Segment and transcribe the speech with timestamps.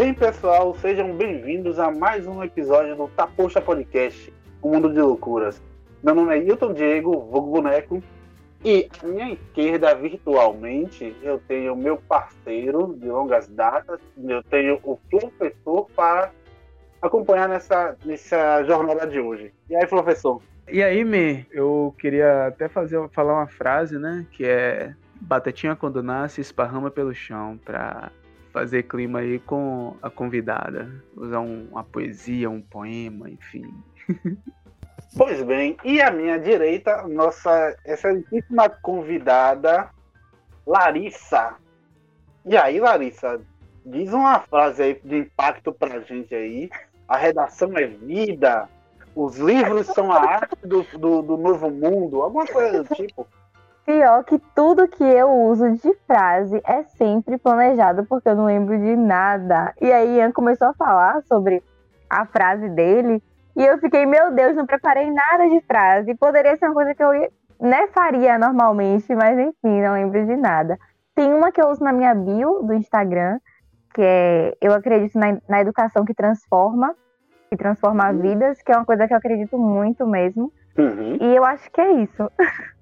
[0.00, 4.32] Bem, pessoal, sejam bem-vindos a mais um episódio do Tapocha Podcast,
[4.62, 5.62] um mundo de loucuras.
[6.02, 8.02] Meu nome é Hilton Diego, vulgo boneco,
[8.64, 14.96] e à minha esquerda, virtualmente, eu tenho meu parceiro de longas datas, eu tenho o
[14.96, 16.30] professor para
[17.02, 19.52] acompanhar nessa, nessa jornada de hoje.
[19.68, 20.40] E aí, professor?
[20.72, 26.02] E aí, Me, eu queria até fazer, falar uma frase, né, que é Batatinha quando
[26.02, 28.10] nasce, esparrama pelo chão, para
[28.52, 30.90] fazer clima aí com a convidada.
[31.16, 33.72] Usar um, uma poesia, um poema, enfim.
[35.16, 39.90] Pois bem, e à minha direita, nossa excelentíssima convidada,
[40.64, 41.56] Larissa.
[42.46, 43.40] E aí, Larissa,
[43.84, 46.70] diz uma frase aí de impacto pra gente aí.
[47.08, 48.68] A redação é vida,
[49.14, 53.26] os livros são a arte do, do, do novo mundo, alguma coisa do tipo.
[53.90, 58.78] Pior que tudo que eu uso de frase é sempre planejado, porque eu não lembro
[58.78, 59.74] de nada.
[59.80, 61.60] E aí Ian começou a falar sobre
[62.08, 63.20] a frase dele,
[63.56, 66.14] e eu fiquei, meu Deus, não preparei nada de frase.
[66.14, 67.10] Poderia ser uma coisa que eu
[67.60, 70.78] né, faria normalmente, mas enfim, não lembro de nada.
[71.12, 73.40] Tem uma que eu uso na minha bio do Instagram,
[73.92, 76.94] que é Eu acredito na, na educação que transforma,
[77.48, 78.20] que transforma uhum.
[78.20, 80.52] vidas, que é uma coisa que eu acredito muito mesmo.
[80.78, 81.18] Uhum.
[81.20, 82.30] E eu acho que é isso.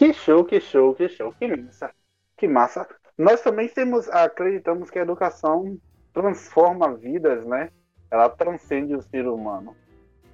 [0.00, 1.90] Que show, que show, que show, que massa.
[2.34, 2.88] Que massa.
[3.18, 5.76] Nós também temos, acreditamos que a educação
[6.14, 7.68] transforma vidas, né?
[8.10, 9.76] Ela transcende o ser humano.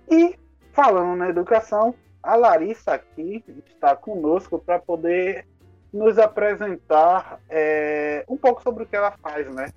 [0.09, 0.39] E
[0.73, 5.45] falando na educação, a Larissa aqui está conosco para poder
[5.93, 9.73] nos apresentar é, um pouco sobre o que ela faz, né?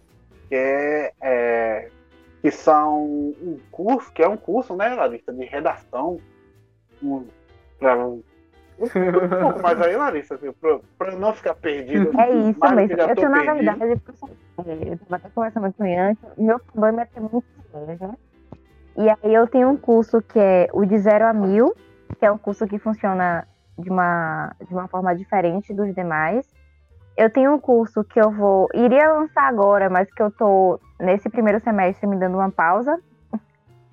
[0.50, 1.92] Que é, é,
[2.44, 6.20] que são um curso, que é um curso, né, Larissa, de redação.
[7.02, 7.26] Um,
[7.80, 7.96] pra,
[9.36, 10.54] um, pouco mais aí, Larissa, assim,
[10.98, 12.12] para não ficar perdido.
[12.20, 13.02] É isso mesmo.
[13.02, 14.02] Eu tenho, na verdade,
[14.66, 18.16] eu estava até conversando com o Ian, meu problema é ter muito né?
[18.98, 21.74] E aí eu tenho um curso que é o de zero a mil,
[22.18, 23.48] que é um curso que funciona
[23.78, 26.46] de uma, de uma forma diferente dos demais.
[27.16, 28.68] Eu tenho um curso que eu vou.
[28.74, 33.00] iria lançar agora, mas que eu tô nesse primeiro semestre me dando uma pausa,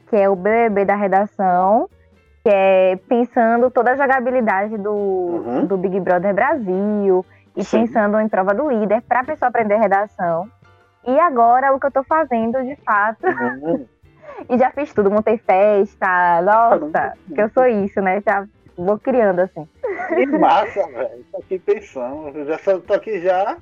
[0.09, 1.89] que é o BBB da redação,
[2.47, 5.67] que é pensando toda a jogabilidade do, uhum.
[5.67, 7.27] do Big Brother Brasil
[7.57, 7.81] e Sim.
[7.81, 10.49] pensando em prova do líder para a pessoa aprender redação.
[11.05, 13.27] E agora o que eu tô fazendo de fato.
[13.27, 13.85] Uhum.
[14.51, 18.21] E já fiz tudo, montei festa, nossa, que eu sou isso, né?
[18.21, 18.47] Já
[18.77, 19.67] vou criando assim.
[20.15, 21.25] Que massa, velho.
[21.33, 23.57] Tô aqui pensando, eu já tô aqui já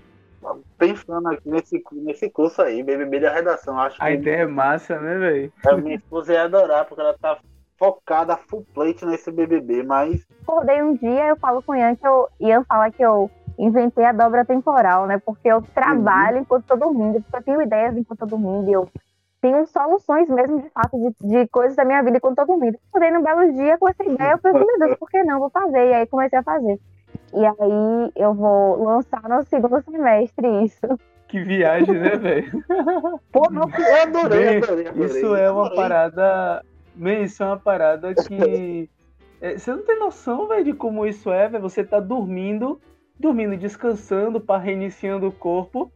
[0.77, 3.79] pensando aqui nesse, nesse curso aí, BBB da redação.
[3.79, 5.53] Acho a ideia é massa, né, velho?
[5.65, 7.39] A minha esposa ia adorar, porque ela tá
[7.85, 10.27] focada full plate nesse BBB, mas.
[10.43, 12.29] Acordei um dia, eu falo com o Ian que eu.
[12.41, 15.21] Ian fala que eu inventei a dobra temporal, né?
[15.25, 16.43] Porque eu trabalho uhum.
[16.43, 18.89] enquanto tô dormindo, porque eu tenho ideias enquanto tô dormindo, eu
[19.41, 22.79] tenho soluções mesmo, de fato, de, de coisas da minha vida quando tô dormindo.
[22.89, 25.39] Acordei num belo dia com essa ideia, eu falei, meu Deus, por que não?
[25.39, 25.91] Vou fazer.
[25.91, 26.81] E aí comecei a fazer.
[27.33, 30.99] E aí eu vou lançar no segundo semestre isso.
[31.29, 32.63] Que viagem, né, velho?
[33.33, 36.65] Pô, não, eu adorei, adorei, adorei, Isso é uma parada.
[36.95, 38.89] Man, isso é uma parada que.
[39.41, 41.63] É, você não tem noção, velho, de como isso é, velho.
[41.63, 42.81] Você tá dormindo,
[43.19, 45.93] dormindo, descansando, para reiniciando o corpo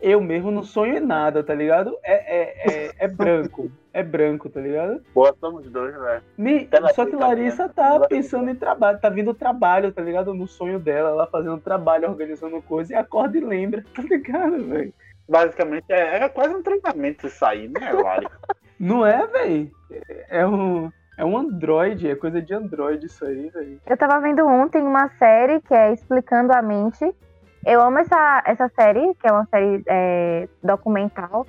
[0.00, 1.96] eu mesmo não sonho em nada, tá ligado?
[2.02, 3.70] É, é, é, é branco.
[3.92, 5.02] É branco, tá ligado?
[5.14, 6.22] Boa, somos dois, velho.
[6.38, 6.68] Me...
[6.94, 10.32] Só que Larissa tá pensando em trabalho, tá vindo trabalho, tá ligado?
[10.32, 14.94] No sonho dela, ela fazendo trabalho, organizando coisa, e acorda e lembra, tá ligado, velho?
[15.28, 18.26] Basicamente, é, é, quase um treinamento isso aí, né, Lari?
[18.80, 19.70] Não é, velho?
[20.28, 20.90] É um.
[21.18, 23.78] É um Android, é coisa de Android isso aí, velho.
[23.86, 27.14] Eu tava vendo ontem uma série que é Explicando a Mente,
[27.64, 31.46] eu amo essa, essa série, que é uma série é, documental.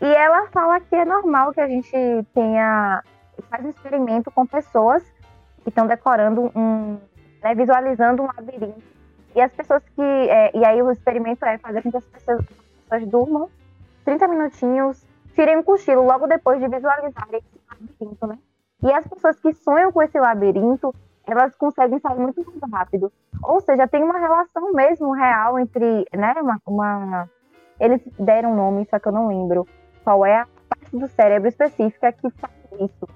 [0.00, 1.90] E ela fala que é normal que a gente
[2.34, 3.02] tenha.
[3.50, 5.02] faz um experimento com pessoas
[5.62, 6.98] que estão decorando um.
[7.42, 8.82] Né, visualizando um labirinto.
[9.34, 10.02] E as pessoas que.
[10.02, 12.46] É, e aí o experimento é fazer com que as pessoas, as
[12.88, 13.50] pessoas durmam
[14.04, 18.38] 30 minutinhos, tirem um cochilo logo depois de visualizarem esse labirinto, né?
[18.82, 20.94] E as pessoas que sonham com esse labirinto,
[21.26, 23.12] elas conseguem sair muito mais rápido.
[23.42, 27.30] Ou seja, tem uma relação mesmo real entre, né, uma, uma...
[27.78, 29.66] eles deram um nome, só que eu não lembro
[30.02, 33.08] qual é a parte do cérebro específica que faz isso,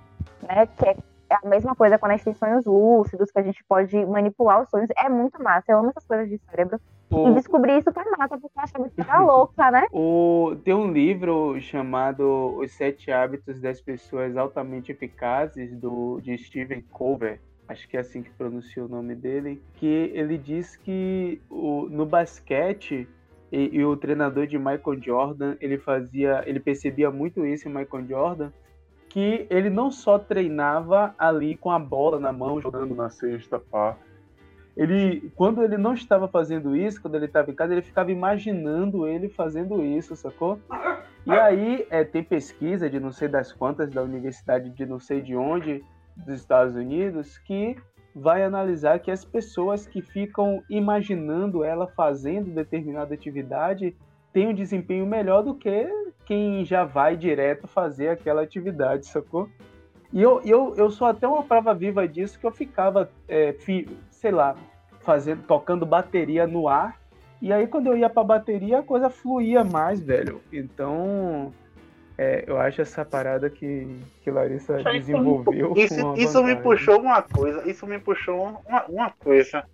[0.43, 3.65] né, que é a mesma coisa quando a gente tem sonhos lúcidos, que a gente
[3.65, 6.81] pode manipular os sonhos, é muito massa, eu amo essas coisas de cérebro.
[7.11, 7.29] O...
[7.29, 9.87] E descobrir isso foi massa, porque eu achava que era louca, né?
[9.93, 10.57] O...
[10.65, 17.39] Tem um livro chamado Os Sete Hábitos das Pessoas Altamente Eficazes, do, de Stephen Colbert,
[17.69, 22.07] acho que é assim que pronuncia o nome dele, que ele diz que o, no
[22.07, 23.09] basquete
[23.53, 28.07] E, e, o treinador de Michael Jordan, ele fazia, ele percebia muito isso em Michael
[28.09, 28.53] Jordan,
[29.09, 33.97] que ele não só treinava ali com a bola na mão, jogando na cesta, pá.
[34.77, 39.07] Ele, quando ele não estava fazendo isso, quando ele estava em casa, ele ficava imaginando
[39.07, 40.59] ele fazendo isso, sacou?
[41.25, 45.23] E aí é, tem pesquisa de não sei das quantas da universidade de não sei
[45.23, 45.83] de onde
[46.17, 47.77] dos Estados Unidos que
[48.15, 53.95] vai analisar que as pessoas que ficam imaginando ela fazendo determinada atividade
[54.33, 55.87] têm um desempenho melhor do que
[56.25, 59.49] quem já vai direto fazer aquela atividade, sacou?
[60.13, 63.89] E eu, eu, eu sou até uma prova viva disso, que eu ficava, é, fi,
[64.17, 64.57] sei lá,
[65.01, 66.99] fazendo, tocando bateria no ar,
[67.41, 70.41] e aí quando eu ia pra bateria a coisa fluía mais, velho.
[70.53, 71.53] Então,
[72.19, 73.87] é, eu acho essa parada que,
[74.23, 75.75] que Larissa desenvolveu.
[75.77, 77.69] Isso, isso me puxou uma coisa.
[77.69, 79.65] Isso me puxou uma, uma coisa.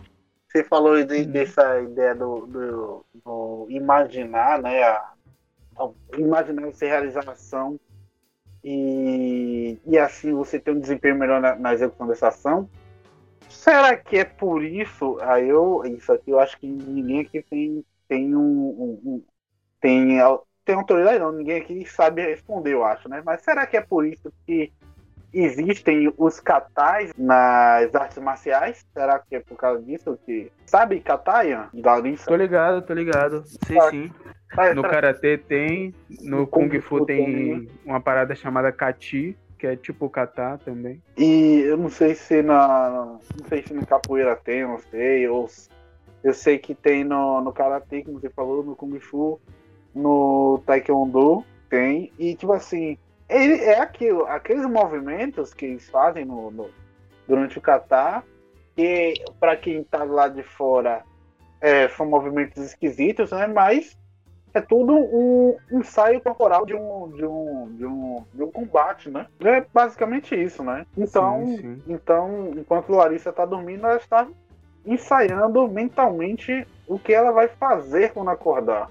[0.48, 1.30] Você falou de, uhum.
[1.30, 4.82] dessa ideia do, do, do, imaginar, né?
[4.82, 5.12] A,
[5.78, 7.78] a, imaginar essa realização
[8.62, 12.68] e, e assim você ter um desempenho melhor na, na execução dessa ação.
[13.62, 15.18] Será que é por isso?
[15.20, 19.24] Aí eu, isso aqui eu acho que ninguém aqui tem, tem um, um, um
[19.80, 20.18] tem
[20.64, 23.22] tem autoridade não, ninguém aqui sabe responder, eu acho, né?
[23.24, 24.72] Mas será que é por isso que
[25.32, 28.84] existem os katais nas artes marciais?
[28.92, 30.50] Será que é por causa disso que...
[30.66, 31.68] Sabe kataia?
[31.72, 32.26] Larissa?
[32.26, 33.44] Tô ligado, tô ligado.
[33.46, 34.12] Sim, ah, sim.
[34.52, 35.94] Tá, no karatê tem,
[36.24, 40.58] no, no kung, kung fu tem, tem uma parada chamada kati, que é tipo kata
[40.64, 41.00] também.
[41.16, 45.48] E eu não sei se na não sei se no capoeira tem, não sei, ou
[46.24, 49.40] eu sei que tem no, no karatê, como você falou, no kung fu,
[49.94, 52.98] no Taekwondo tem, e tipo assim,
[53.28, 56.68] ele é aquilo, aqueles movimentos que eles fazem no, no
[57.28, 58.24] durante o kata,
[58.74, 61.04] que para quem tá lá de fora
[61.60, 63.46] é, são movimentos esquisitos, né?
[63.46, 63.96] Mas
[64.54, 69.26] é tudo um ensaio corporal de um, de um, de um, de um combate, né?
[69.40, 70.86] É basicamente isso, né?
[70.96, 71.82] Então, sim, sim.
[71.88, 74.26] então enquanto Larissa tá dormindo, ela está
[74.84, 78.88] ensaiando mentalmente o que ela vai fazer quando acordar.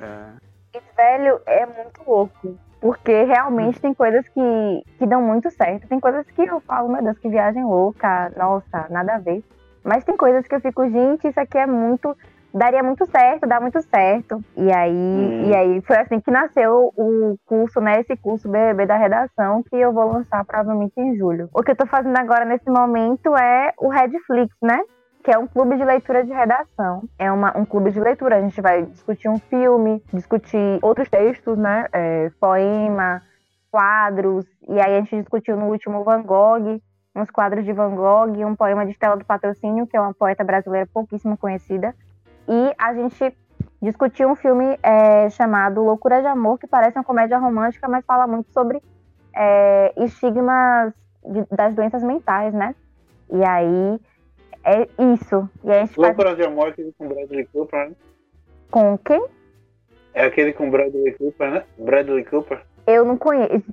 [0.00, 0.78] É.
[0.78, 2.56] E, velho, é muito louco.
[2.80, 5.86] Porque realmente tem coisas que, que dão muito certo.
[5.86, 9.44] Tem coisas que eu falo, meu Deus, que viagem louca, nossa, nada a ver.
[9.84, 12.16] Mas tem coisas que eu fico, gente, isso aqui é muito.
[12.54, 14.42] Daria muito certo, dá muito certo.
[14.56, 15.44] E aí, hum.
[15.48, 18.00] e aí foi assim que nasceu o curso, né?
[18.00, 21.48] Esse curso BBB da redação, que eu vou lançar provavelmente em julho.
[21.54, 24.80] O que eu tô fazendo agora nesse momento é o Redflix, né?
[25.22, 27.04] que é um clube de leitura de redação.
[27.18, 28.36] É uma, um clube de leitura.
[28.36, 31.86] A gente vai discutir um filme, discutir outros textos, né?
[31.92, 33.22] É, poema,
[33.70, 34.44] quadros.
[34.68, 36.80] E aí a gente discutiu no último Van Gogh,
[37.14, 40.42] uns quadros de Van Gogh, um poema de Estela do Patrocínio, que é uma poeta
[40.42, 41.94] brasileira pouquíssimo conhecida.
[42.48, 43.36] E a gente
[43.80, 48.26] discutiu um filme é, chamado Loucura de Amor, que parece uma comédia romântica, mas fala
[48.26, 48.80] muito sobre
[49.34, 50.92] é, estigmas
[51.24, 52.74] de, das doenças mentais, né?
[53.30, 54.00] E aí
[54.64, 55.48] é isso.
[55.64, 56.36] E a gente Loucura faz...
[56.38, 57.94] de Amor é aquele com Bradley Cooper, né?
[58.70, 59.26] Com quem?
[60.14, 61.64] É aquele com Bradley Cooper, né?
[61.78, 62.62] Bradley Cooper.
[62.86, 63.64] Eu não conheço.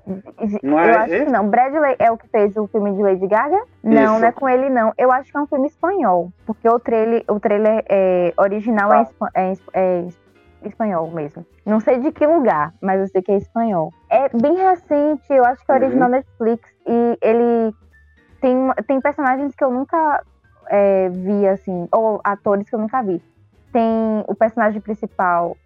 [0.61, 1.25] Não é eu acho esse?
[1.25, 1.47] que não.
[1.50, 3.59] Bradley é o que fez o filme de Lady Gaga?
[3.83, 4.19] Não, Isso.
[4.19, 4.94] não é com ele, não.
[4.97, 6.31] Eu acho que é um filme espanhol.
[6.45, 10.07] Porque o trailer, o trailer é, original é, é, é,
[10.63, 11.45] espanhol mesmo.
[11.66, 13.92] Não sei de que lugar, mas eu sei que é espanhol.
[14.09, 16.16] É bem recente, eu acho que é original uhum.
[16.16, 16.69] Netflix.
[16.85, 17.73] E ele
[18.39, 18.56] tem,
[18.87, 20.23] tem personagens que eu nunca
[20.68, 23.21] é, vi, assim, ou atores que eu nunca vi.
[23.71, 25.57] Tem o personagem principal,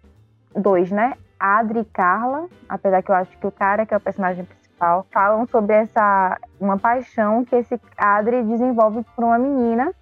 [0.54, 1.14] dois, né?
[1.38, 5.06] Adri e Carla, apesar que eu acho que o cara que é o personagem principal,
[5.10, 9.92] falam sobre essa uma paixão que esse Adri desenvolve por uma menina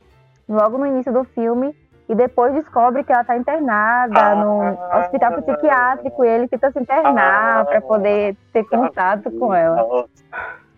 [0.48, 1.74] logo no início do filme
[2.08, 6.78] e depois descobre que ela está internada ah, no hospital psiquiátrico e ele tenta se
[6.78, 10.06] internar ah, para poder ter contato com ela.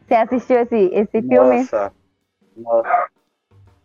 [0.07, 1.59] Você assistiu esse, esse filme?
[1.59, 1.93] Nossa,
[2.57, 3.09] nossa.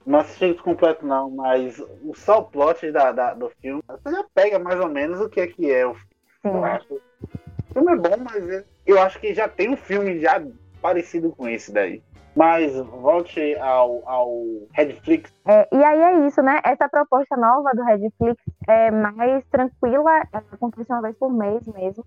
[0.06, 4.60] Não assisti completo não, mas o só plot da, da, do filme, você já pega
[4.60, 6.09] mais ou menos o que é que é o filme.
[6.44, 6.94] Eu acho.
[6.94, 10.42] O filme é bom, mas eu acho que já tem um filme já
[10.82, 12.02] parecido com esse daí.
[12.36, 15.34] Mas volte ao, ao Redflix.
[15.46, 16.62] É, e aí é isso, né?
[16.64, 22.06] Essa proposta nova do Redflix é mais tranquila, acontece uma vez por mês mesmo.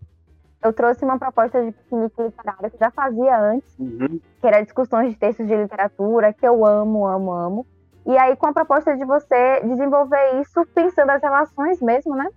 [0.63, 4.21] Eu trouxe uma proposta de piquenique literário que já fazia antes, uhum.
[4.41, 7.67] que era discussões de textos de literatura, que eu amo, amo, amo.
[8.07, 12.29] E aí, com a proposta de você desenvolver isso pensando as relações mesmo, né?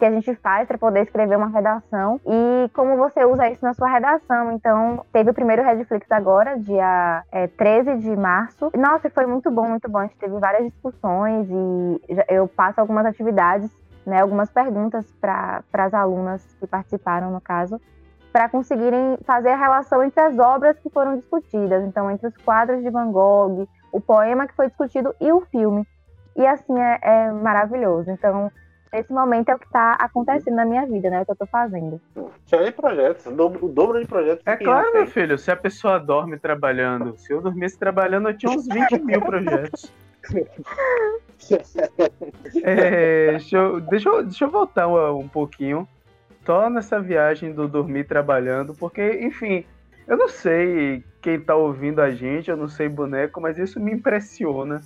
[0.00, 3.74] Que a gente faz para poder escrever uma redação e como você usa isso na
[3.74, 4.50] sua redação.
[4.52, 8.72] Então, teve o primeiro Redflix agora, dia é, 13 de março.
[8.76, 9.98] Nossa, foi muito bom, muito bom.
[9.98, 13.70] A gente teve várias discussões e eu passo algumas atividades
[14.06, 17.80] né, algumas perguntas para as alunas que participaram, no caso,
[18.32, 22.82] para conseguirem fazer a relação entre as obras que foram discutidas, então entre os quadros
[22.82, 25.86] de Van Gogh, o poema que foi discutido e o filme.
[26.36, 28.10] E assim é, é maravilhoso.
[28.10, 28.50] Então,
[28.92, 31.18] esse momento é o que está acontecendo na minha vida, né?
[31.18, 32.00] É o que eu estou fazendo.
[32.46, 34.42] Cheio de projetos, o dobro, o dobro de projetos.
[34.46, 38.50] É claro, meu filho, se a pessoa dorme trabalhando, se eu dormisse trabalhando, eu tinha
[38.50, 39.92] uns 20 mil projetos.
[42.62, 45.88] É, deixa, eu, deixa, eu, deixa eu voltar um, um pouquinho.
[46.44, 49.64] Só nessa viagem do dormir trabalhando, porque, enfim,
[50.06, 53.92] eu não sei quem tá ouvindo a gente, eu não sei boneco, mas isso me
[53.92, 54.80] impressiona.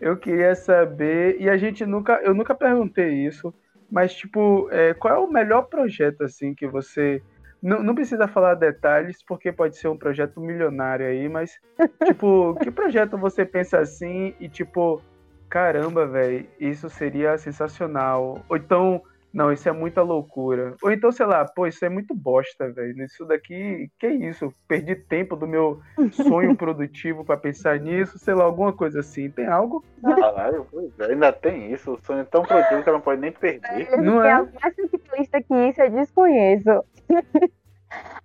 [0.00, 3.52] Eu queria saber, e a gente nunca, eu nunca perguntei isso,
[3.90, 7.22] mas tipo, é, qual é o melhor projeto assim que você
[7.62, 11.60] não, não precisa falar detalhes, porque pode ser um projeto milionário aí, mas
[12.04, 15.02] tipo, que projeto você pensa assim e tipo,
[15.48, 18.42] caramba, velho, isso seria sensacional.
[18.48, 20.74] Ou então, não, isso é muita loucura.
[20.82, 23.04] Ou então, sei lá, pô, isso é muito bosta, velho.
[23.04, 24.52] Isso daqui, que isso?
[24.66, 25.80] Perdi tempo do meu
[26.12, 29.30] sonho produtivo para pensar nisso, sei lá, alguma coisa assim.
[29.30, 29.84] Tem algo?
[30.02, 30.66] Caralho,
[31.08, 31.92] ainda tem isso.
[31.92, 33.96] O sonho é tão produtivo que ela não pode nem perder.
[33.98, 34.42] Não é?
[34.60, 36.84] mais simplista que isso, eu desconheço.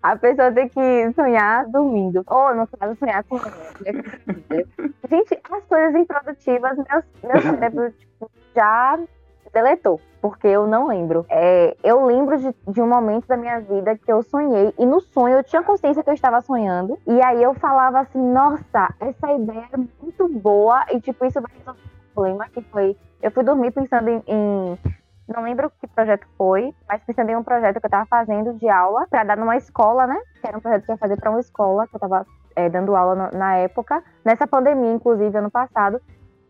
[0.02, 2.24] A pessoa tem que sonhar dormindo.
[2.28, 3.40] Ou, no caso, sonhar com.
[5.10, 9.00] Gente, as coisas improdutivas, meu, meu cérebro tipo, já
[9.56, 11.26] deletou, porque eu não lembro.
[11.30, 15.00] É, eu lembro de, de, um momento da minha vida que eu sonhei, e no
[15.00, 19.32] sonho eu tinha consciência que eu estava sonhando, e aí eu falava assim, nossa, essa
[19.32, 22.98] ideia é muito boa, e tipo, isso vai resolver um problema que foi.
[23.22, 24.78] Eu fui dormir pensando em, em
[25.28, 28.70] não lembro que projeto foi, mas pensando em um projeto que eu estava fazendo de
[28.70, 30.18] aula para dar numa escola, né?
[30.40, 32.70] Que era um projeto que eu ia fazer para uma escola, que eu estava é,
[32.70, 36.00] dando aula no, na época, nessa pandemia, inclusive, ano passado.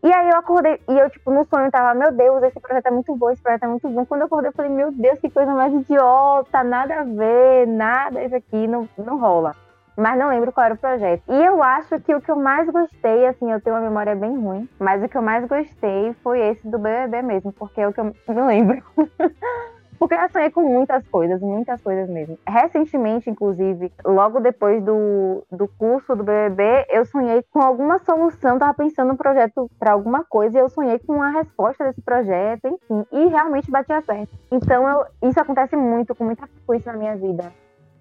[0.06, 2.90] E aí eu acordei, e eu, tipo, no sonho tava, meu Deus, esse projeto é
[2.92, 4.06] muito bom, esse projeto é muito bom.
[4.06, 8.22] Quando eu acordei, eu falei, meu Deus, que coisa mais idiota, nada a ver, nada,
[8.22, 9.56] isso aqui não, não rola.
[9.96, 11.24] Mas não lembro qual era o projeto.
[11.28, 14.38] E eu acho que o que eu mais gostei, assim, eu tenho uma memória bem
[14.38, 17.92] ruim, mas o que eu mais gostei foi esse do BBB mesmo, porque é o
[17.92, 18.80] que eu me lembro.
[19.98, 22.38] Porque eu sonhei com muitas coisas, muitas coisas mesmo.
[22.46, 28.74] Recentemente, inclusive, logo depois do, do curso do BBB, eu sonhei com alguma solução, tava
[28.74, 33.06] pensando no projeto para alguma coisa e eu sonhei com a resposta desse projeto, enfim,
[33.12, 34.32] e realmente batia certo.
[34.50, 37.52] Então, eu, isso acontece muito, com muita frequência na minha vida.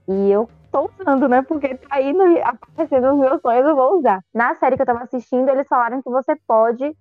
[0.08, 1.42] E eu tô usando, né?
[1.42, 4.22] Porque tá aí no, aparecendo nos meus sonhos, eu vou usar.
[4.34, 6.96] Na série que eu tava assistindo, eles falaram que você pode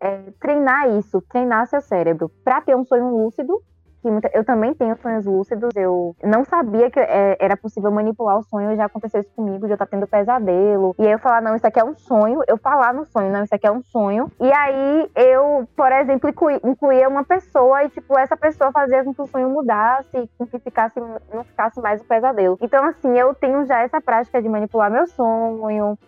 [0.00, 3.60] é, treinar isso, treinar seu cérebro para ter um sonho lúcido
[4.00, 5.70] que muita, eu também tenho sonhos lúcidos.
[5.76, 8.76] Eu não sabia que é, era possível manipular o sonho.
[8.76, 10.94] Já aconteceu isso comigo, de eu estar tendo pesadelo.
[10.98, 12.42] E aí eu falar, não, isso aqui é um sonho.
[12.46, 14.30] Eu falar no sonho, não, isso aqui é um sonho.
[14.40, 16.30] E aí eu, por exemplo,
[16.64, 20.58] incluía uma pessoa e, tipo, essa pessoa fazia com que o sonho mudasse, com que
[20.58, 22.58] ficasse, não ficasse mais o pesadelo.
[22.60, 25.98] Então, assim, eu tenho já essa prática de manipular meu sonho.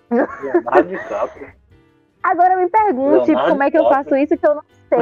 [2.22, 4.98] Agora me pergunte como é que eu faço isso que eu não sei.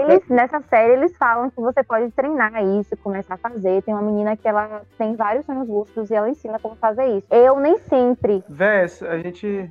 [0.00, 3.82] Eles, nessa série, eles falam que você pode treinar isso, começar a fazer.
[3.82, 7.26] Tem uma menina que ela tem vários sonhos lúcidos e ela ensina como fazer isso.
[7.30, 8.44] Eu nem sempre.
[8.48, 9.70] Vés, a gente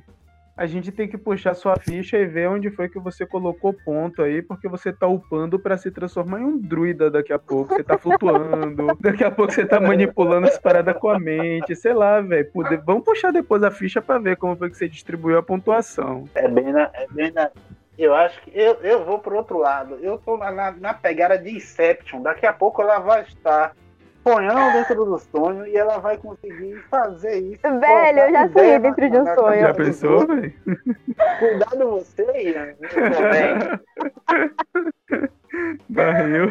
[0.60, 4.20] a gente tem que puxar sua ficha e ver onde foi que você colocou ponto
[4.20, 7.74] aí, porque você tá upando para se transformar em um druida daqui a pouco.
[7.74, 11.94] Você tá flutuando, daqui a pouco você tá manipulando as paradas com a mente, sei
[11.94, 12.46] lá, velho.
[12.84, 16.28] Vamos puxar depois a ficha para ver como foi que você distribuiu a pontuação.
[16.34, 17.50] É bem na, é bem na,
[17.96, 19.98] eu acho que eu, eu vou pro outro lado.
[20.02, 22.20] Eu tô na, na pegada de Inception.
[22.20, 23.74] Daqui a pouco ela vai estar
[24.22, 27.62] sonhando dentro do sonho e ela vai conseguir fazer isso.
[27.62, 29.60] Velho, eu já sonhei dentro de um sonho.
[29.60, 30.54] Já pensou, velho?
[31.38, 32.74] Cuidado você, Ian.
[35.88, 36.48] Barril.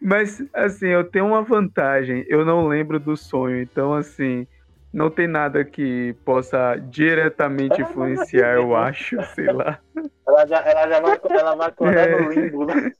[0.00, 2.24] Mas, assim, eu tenho uma vantagem.
[2.28, 3.60] Eu não lembro do sonho.
[3.60, 4.46] Então, assim,
[4.92, 9.80] não tem nada que possa diretamente influenciar, eu acho, sei lá.
[10.26, 12.20] Ela já, ela já vai, ela vai acordar é.
[12.20, 12.92] no limbo, né?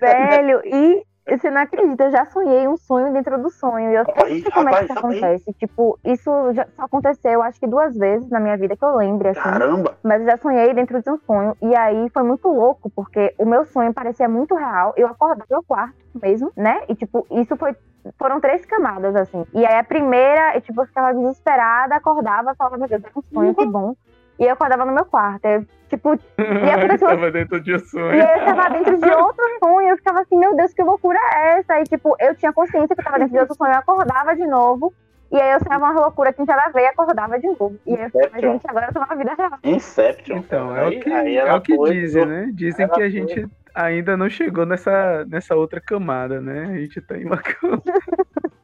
[0.00, 3.90] Velho, e você não acredita, eu já sonhei um sonho dentro do sonho.
[3.90, 5.52] E eu sei como é que isso acontece.
[5.54, 9.28] Tipo, isso já só aconteceu, acho que duas vezes na minha vida que eu lembro,
[9.28, 9.40] assim.
[9.40, 9.96] Caramba!
[10.02, 11.56] Mas eu já sonhei dentro de um sonho.
[11.62, 14.92] E aí foi muito louco, porque o meu sonho parecia muito real.
[14.96, 16.82] Eu acordava no meu quarto mesmo, né?
[16.88, 17.76] E, tipo, isso foi
[18.18, 19.44] foram três camadas, assim.
[19.52, 23.22] E aí a primeira, eu, tipo, eu ficava desesperada, acordava, falava, meu Deus, é um
[23.22, 23.94] sonho, que bom.
[24.40, 25.44] E eu acordava no meu quarto.
[25.44, 27.08] Eu, tipo, e aconteceu.
[27.08, 28.14] tava dentro de um sonho.
[28.14, 29.88] E eu tava dentro de outro sonho.
[29.88, 31.78] Eu ficava assim, meu Deus, que loucura é essa?
[31.78, 33.72] E, tipo, eu tinha consciência que eu tava dentro de outro sonho.
[33.72, 34.94] Eu acordava de novo.
[35.30, 37.46] E aí eu sonhava uma loucura que não tinha nada a ver e acordava de
[37.46, 37.76] novo.
[37.86, 39.58] E aí eu falava, gente, agora eu tô na vida real.
[39.62, 40.36] Inception.
[40.38, 42.50] Então, é o que, aí, aí é o que dizem, né?
[42.52, 46.64] Dizem que a gente, ainda não chegou nessa, nessa outra camada, né?
[46.64, 47.82] A gente tá em uma camada.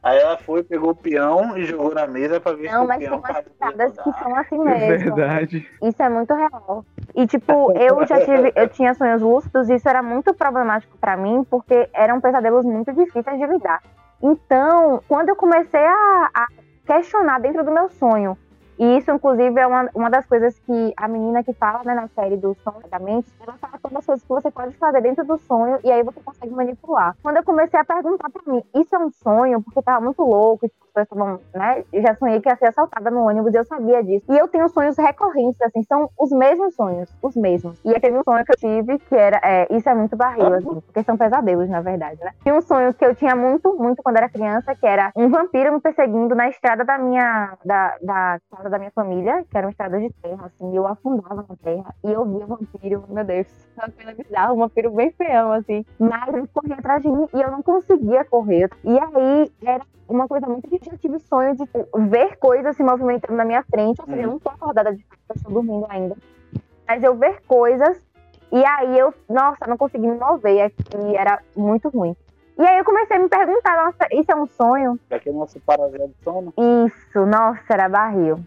[0.03, 2.97] Aí ela foi, pegou o peão e jogou na mesa pra ver Não, se mas
[2.97, 4.87] o tem peão umas fazia piadas que são assim É mesmo.
[4.87, 5.69] verdade.
[5.83, 6.85] Isso é muito real.
[7.15, 11.17] E tipo, eu já tive, eu tinha sonhos lúcidos e isso era muito problemático pra
[11.17, 13.83] mim, porque eram pesadelos muito difíceis de lidar.
[14.23, 16.47] Então, quando eu comecei a, a
[16.87, 18.39] questionar dentro do meu sonho,
[18.79, 22.09] e isso, inclusive, é uma, uma das coisas que a menina que fala né, na
[22.09, 25.25] série do sonho da mente, ela fala todas as coisas que você pode fazer dentro
[25.25, 27.17] do sonho e aí você consegue manipular.
[27.23, 29.63] Quando eu comecei a perguntar pra mim, isso é um sonho?
[29.63, 31.85] Porque tava muito louco, e as pessoas estavam, né?
[31.93, 34.27] Eu já sonhei que ia ser assaltada no ônibus e eu sabia disso.
[34.31, 37.81] E eu tenho sonhos recorrentes, assim, são os mesmos sonhos, os mesmos.
[37.85, 40.55] E aí teve um sonho que eu tive que era, é, isso é muito barril,
[40.55, 42.33] assim, porque são pesadelos, na verdade, né?
[42.43, 45.73] Tinha um sonho que eu tinha muito, muito quando era criança, que era um vampiro
[45.73, 49.71] me perseguindo na estrada da minha, da, da casa da minha família, que era uma
[49.71, 53.47] estrada de terra, assim, eu afundava na terra e eu via vampiro, meu Deus,
[53.77, 55.85] uma coisa bizarra, um vampiro bem feião, assim.
[55.99, 58.71] Mas ele corria atrás de mim e eu não conseguia correr.
[58.85, 62.77] E aí era uma coisa muito que eu já tive sonho de tipo, ver coisas
[62.77, 65.53] se movimentando na minha frente, ou seja, eu não tô acordada de fato, eu estou
[65.53, 66.17] dormindo ainda.
[66.87, 68.05] Mas eu ver coisas
[68.53, 72.17] e aí eu, nossa, não consegui me mover e era muito ruim.
[72.59, 74.99] E aí eu comecei a me perguntar, nossa, isso é um sonho?
[75.11, 76.55] É o nosso paralelo de sono,
[76.87, 78.39] Isso, nossa, era barril.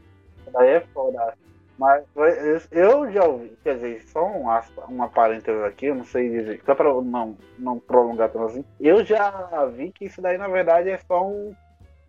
[0.51, 1.33] Daí é foda.
[1.77, 2.03] Mas
[2.71, 4.47] eu- já ouvi, quer dizer, só um
[4.89, 8.65] uma parêntese aqui, eu não sei dizer, só pra não, não prolongar tanto assim.
[8.81, 11.55] Eu já vi que isso daí, na verdade, é só um,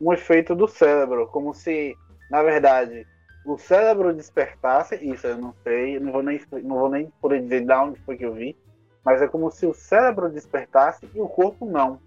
[0.00, 1.96] um efeito do cérebro, como se,
[2.28, 3.06] na verdade,
[3.44, 7.64] o cérebro despertasse, isso eu não sei, não vou nem, não vou nem poder dizer
[7.64, 8.56] de onde foi que eu vi,
[9.04, 12.00] mas é como se o cérebro despertasse e o corpo não.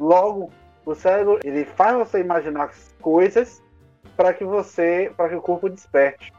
[0.00, 0.50] Logo,
[0.86, 3.62] o cérebro ele faz você imaginar coisas
[4.16, 6.32] para que você, para que o corpo desperte.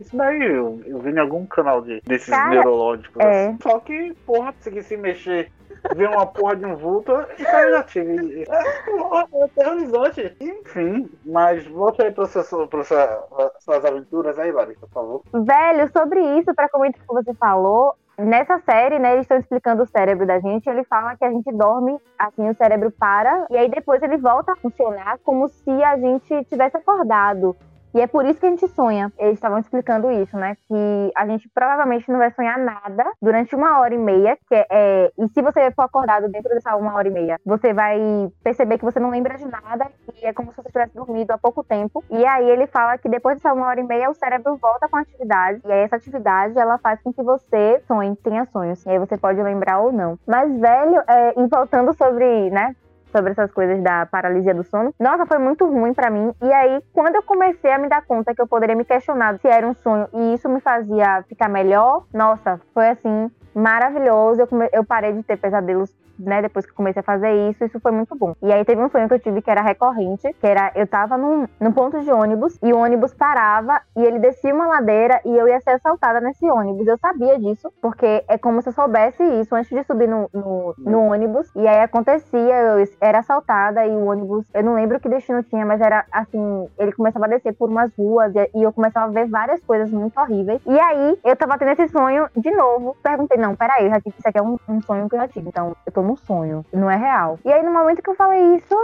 [0.00, 3.20] Isso daí eu, eu vi em algum canal de, desses Cara, neurológicos.
[3.20, 3.46] é.
[3.46, 3.58] assim.
[3.62, 5.52] Só que, porra, conseguir se mexer,
[5.94, 8.44] ver uma porra de um vulto, isso aí já tive.
[8.50, 10.36] É, porra, é aterrorizante.
[10.40, 15.22] Enfim, mas volta aí para suas aventuras aí, Larissa, por favor.
[15.32, 17.94] Velho, sobre isso, pra comentar o que você falou,
[18.24, 21.50] nessa série, né, eles estão explicando o cérebro da gente, ele fala que a gente
[21.52, 25.96] dorme, assim, o cérebro para, e aí depois ele volta a funcionar como se a
[25.98, 27.56] gente tivesse acordado.
[27.94, 29.12] E é por isso que a gente sonha.
[29.18, 30.56] Eles estavam explicando isso, né?
[30.66, 34.36] Que a gente provavelmente não vai sonhar nada durante uma hora e meia.
[34.48, 37.72] Que é, é- e se você for acordado dentro dessa uma hora e meia, você
[37.74, 37.98] vai
[38.42, 39.86] perceber que você não lembra de nada.
[40.22, 42.02] E é como se você tivesse dormido há pouco tempo.
[42.10, 44.96] E aí ele fala que depois dessa uma hora e meia, o cérebro volta com
[44.96, 45.60] a atividade.
[45.64, 48.84] E aí essa atividade, ela faz com que você sonhe, tenha sonhos.
[48.86, 50.18] E aí você pode lembrar ou não.
[50.26, 52.74] Mas, velho, é, e voltando sobre, né?
[53.12, 54.92] Sobre essas coisas da paralisia do sono.
[54.98, 56.32] Nossa, foi muito ruim pra mim.
[56.42, 59.46] E aí, quando eu comecei a me dar conta que eu poderia me questionar se
[59.46, 64.40] era um sonho e isso me fazia ficar melhor, nossa, foi assim maravilhoso.
[64.42, 67.80] Eu, come- eu parei de ter pesadelos, né, depois que comecei a fazer isso, isso
[67.80, 68.34] foi muito bom.
[68.42, 71.16] E aí teve um sonho que eu tive que era recorrente, que era eu tava
[71.16, 75.36] num, num ponto de ônibus e o ônibus parava e ele descia uma ladeira e
[75.36, 76.86] eu ia ser assaltada nesse ônibus.
[76.86, 80.74] Eu sabia disso, porque é como se eu soubesse isso antes de subir no, no,
[80.78, 81.50] no ônibus.
[81.56, 85.64] E aí acontecia, eu era assaltada e o ônibus, eu não lembro que destino tinha,
[85.66, 89.08] mas era assim, ele começava a descer por umas ruas e, e eu começava a
[89.12, 90.60] ver várias coisas muito horríveis.
[90.66, 92.96] E aí eu tava tendo esse sonho de novo.
[93.02, 95.28] Perguntei, não, peraí, eu já tive, isso aqui é um, um sonho que eu já
[95.28, 97.38] tive, então eu tô num sonho, não é real.
[97.44, 98.74] E aí no momento que eu falei isso,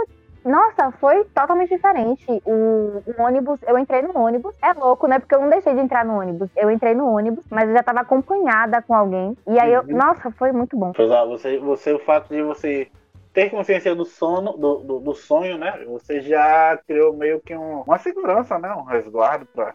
[0.45, 2.23] nossa, foi totalmente diferente.
[2.45, 4.53] O, o ônibus, eu entrei no ônibus.
[4.63, 5.19] É louco, né?
[5.19, 6.49] Porque eu não deixei de entrar no ônibus.
[6.55, 9.35] Eu entrei no ônibus, mas eu já tava acompanhada com alguém.
[9.47, 9.97] E aí eu, Uhum.
[9.97, 10.93] nossa, foi muito bom.
[10.93, 12.87] Você, você, o fato de você
[13.33, 15.83] ter consciência do sono, do, do, do sonho, né?
[15.85, 18.73] Você já criou meio que um- uma segurança, né?
[18.73, 19.73] Um resguardo pra,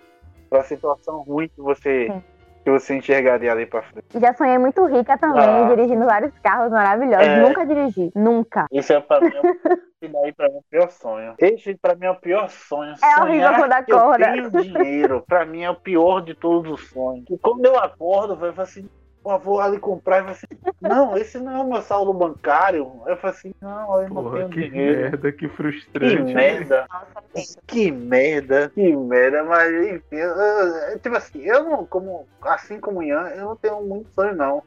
[0.50, 2.22] pra situação ruim que você, Sim.
[2.64, 4.18] Que você enxergaria ali pra frente.
[4.18, 5.68] Já sonhei muito rica também, Ah.
[5.68, 7.26] dirigindo vários carros maravilhosos.
[7.28, 7.40] É.
[7.40, 8.66] Nunca dirigi, nunca.
[8.72, 9.28] Isso é pra mim,
[10.02, 11.34] isso daí pra mim é o pior sonho.
[11.38, 12.94] Esse pra mim é o pior sonho.
[13.02, 14.36] É horrível quando acorda.
[14.36, 17.24] Eu tenho dinheiro, pra mim é o pior de todos os sonhos.
[17.30, 18.88] E quando eu acordo, eu falo assim,
[19.24, 20.46] pô, vou ali comprar e falo assim,
[20.80, 23.02] não, esse não é o meu saldo bancário.
[23.06, 25.00] Eu falo assim, não, eu não Porra, tenho que dinheiro.
[25.00, 26.34] merda, que Que frustrante.
[26.34, 26.34] né?
[26.34, 26.86] merda.
[26.92, 32.78] Nossa, Que merda, que merda, mas enfim, eu- eu- tipo assim, eu não, como, assim
[32.78, 34.62] como Ian, eu não tenho muito sonho não.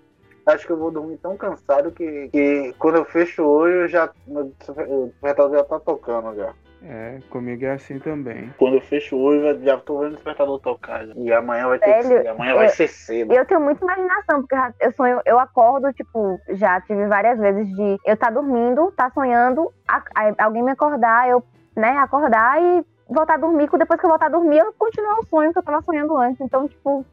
[0.45, 3.87] Acho que eu vou dormir tão cansado que, que quando eu fecho o olho, eu
[3.87, 6.53] já, despertador já tá tocando já.
[6.83, 8.53] É, comigo é assim também.
[8.57, 11.05] Quando eu fecho o olho, já- tô vendo o despertador tocar.
[11.07, 11.13] já.
[11.15, 13.33] E amanhã vai ter que Velho, amanhã vai eu- ser cedo.
[13.33, 17.97] Eu tenho muita imaginação, porque eu sonho, eu acordo, tipo, já tive várias vezes de
[18.05, 21.43] eu tá dormindo, tá sonhando, a- aí alguém me acordar, eu,
[21.75, 23.69] né, acordar e voltar a dormir.
[23.71, 26.39] Depois que eu voltar a dormir, eu continuar o sonho que eu tava sonhando antes.
[26.41, 27.03] Então, tipo,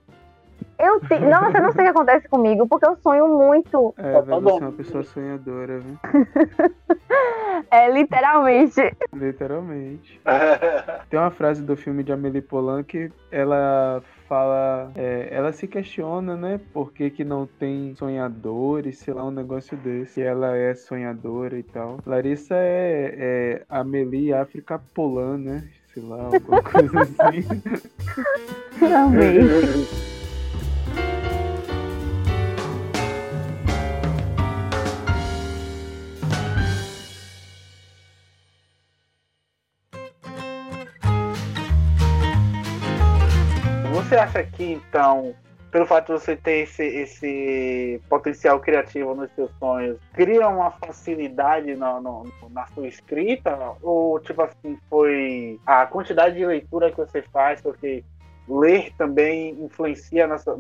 [0.78, 1.18] Eu te...
[1.18, 3.94] Nossa, eu não sei o que acontece comigo, porque eu sonho muito.
[3.96, 5.98] É, Tá velho, você é uma pessoa sonhadora, viu?
[7.70, 8.80] É, literalmente.
[9.12, 10.20] Literalmente.
[11.08, 16.37] Tem uma frase do filme de Amélie Poulain que ela fala, é, ela se questiona,
[16.37, 20.20] né, por que, que não tem sonhadores, sei lá, um negócio desse.
[20.20, 21.98] E ela é sonhadora e tal.
[22.04, 25.64] Larissa é, é Amélie África Poulain, né?
[25.92, 27.62] Sei lá, alguma coisa assim.
[28.94, 30.04] Amei.
[44.14, 45.35] Você acha que então,
[45.72, 51.74] pelo fato de você ter esse, esse potencial criativo nos seus sonhos, cria uma facilidade
[51.74, 52.00] na
[52.72, 53.59] sua escrita?
[53.83, 58.05] Ou tipo assim, foi a quantidade de leitura que você faz, porque
[58.48, 60.57] ler também influencia na sua-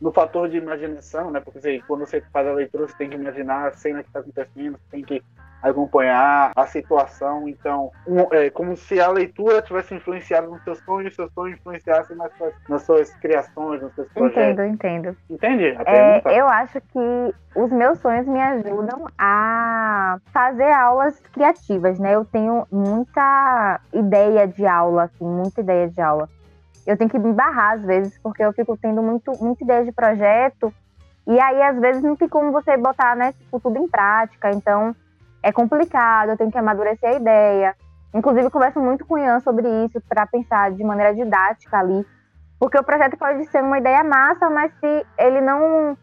[0.00, 1.40] no, fator de imaginação, né?
[1.40, 4.20] Porque você- quando você faz a leitura, você tem que imaginar a cena que está
[4.20, 5.22] acontecendo, você tem que
[5.62, 7.48] acompanhar a situação.
[7.48, 11.30] Então, um- é como se a leitura tivesse influenciado nos seus sonhos, e os seus
[11.32, 14.42] sonhos influenciassem nas suas, nas suas criações, nos seus projetos.
[14.42, 15.16] Entendo, entendo.
[15.30, 15.64] Entende?
[15.86, 22.14] É, eu acho que os meus sonhos me ajudam a fazer aulas criativas, né?
[22.14, 26.28] Eu tenho muita ideia de aula, assim, muita ideia de aula.
[26.86, 29.92] Eu tenho que me barrar às vezes, porque eu fico tendo muito, muita ideia de
[29.92, 30.72] projeto,
[31.26, 34.94] e aí às vezes não tem como você botar, né, tipo, tudo em prática, então
[35.42, 37.76] é complicado, eu tenho que amadurecer a ideia.
[38.14, 42.04] Inclusive, converso muito com o Ian sobre isso, para pensar de maneira didática ali,
[42.58, 45.96] porque o projeto pode ser uma ideia massa, mas se ele não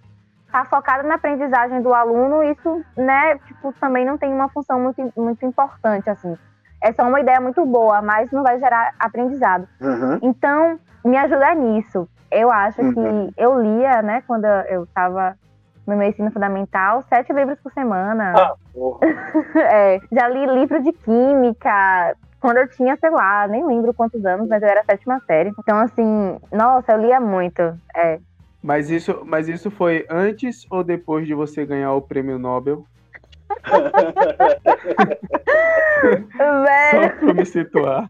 [0.52, 5.14] tá focado na aprendizagem do aluno, isso, né, tipo, também não tem uma função muito,
[5.16, 6.38] muito importante, assim.
[6.82, 9.68] É só uma ideia muito boa, mas não vai gerar aprendizado.
[9.82, 10.20] Uhum.
[10.22, 12.08] Então, me ajuda nisso.
[12.32, 12.94] Eu acho Uhum.
[12.94, 15.36] que eu lia, né, quando eu estava
[15.86, 18.34] no meu ensino fundamental, sete livros por semana.
[18.38, 19.00] Ah, porra.
[19.56, 24.48] É, já li livro de química quando eu tinha, sei lá, nem lembro quantos anos,
[24.48, 25.52] mas eu era sétima série.
[25.60, 27.62] Então, assim, nossa, eu lia muito.
[27.96, 28.20] É.
[28.64, 32.86] Mas isso, mas isso foi antes ou depois de você ganhar o prêmio Nobel?
[36.04, 38.08] Velho, Só pra me situar.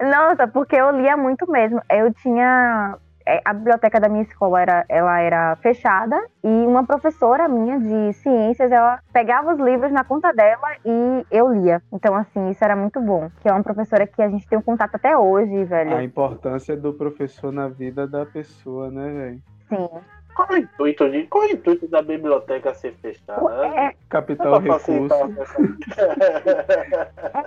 [0.00, 1.80] Nossa, porque eu lia muito mesmo.
[1.90, 2.96] Eu tinha.
[3.26, 8.12] é, A biblioteca da minha escola era, ela era fechada e uma professora minha de
[8.14, 11.82] ciências, ela pegava os livros na conta dela e eu lia.
[11.92, 13.30] Então, assim, isso era muito bom.
[13.40, 15.96] Que é uma professora que a gente tem um contato até hoje, velho.
[15.96, 19.42] A importância do professor na vida da pessoa, né, velho?
[19.68, 19.88] Sim.
[20.34, 23.66] Qual é o intuito de, qual é o intuito da biblioteca ser fechada?
[23.66, 25.42] É, Capital facilitar recurso.
[25.42, 25.62] essa-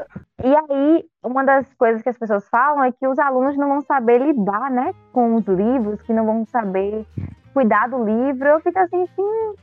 [0.44, 3.82] E aí, uma das coisas que as pessoas falam é que os alunos não vão
[3.82, 7.06] saber lidar, né, com os livros, que não vão saber
[7.54, 8.48] cuidar do livro.
[8.48, 9.54] Eu fico assim, sim.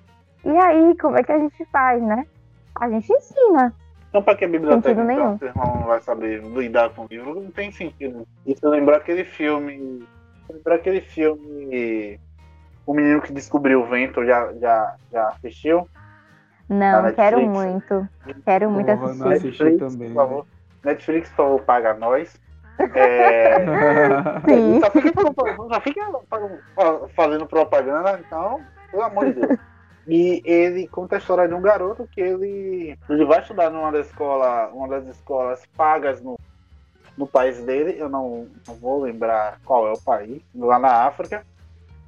[0.44, 2.26] E aí, como é que a gente faz, né?
[2.78, 3.72] A gente ensina.
[4.08, 7.34] Então, pra que a biblioteca então, não vai saber lidar com o livro?
[7.40, 8.26] Não tem sentido.
[8.44, 10.06] Isso lembrar aquele filme.
[10.50, 12.20] Lembrar aquele filme.
[12.87, 15.88] O menino que descobriu o vento já, já, já assistiu?
[16.68, 17.64] Não, Na quero Netflix.
[17.64, 18.09] muito.
[18.44, 19.33] Quero muito Porra, assistir.
[19.33, 20.47] assisti também, por favor.
[20.85, 22.35] Netflix, por favor, paga nós.
[22.92, 23.64] É,
[24.49, 24.81] Sim.
[24.83, 25.12] só fica,
[25.68, 26.03] só fica
[27.14, 29.59] fazendo propaganda, então, pelo amor de Deus.
[30.09, 34.09] E ele conta a história de um garoto que ele, ele vai estudar numa das
[34.09, 36.37] escolas, uma das escolas pagas no,
[37.16, 41.47] no país dele, eu não, não vou lembrar qual é o país, lá na África.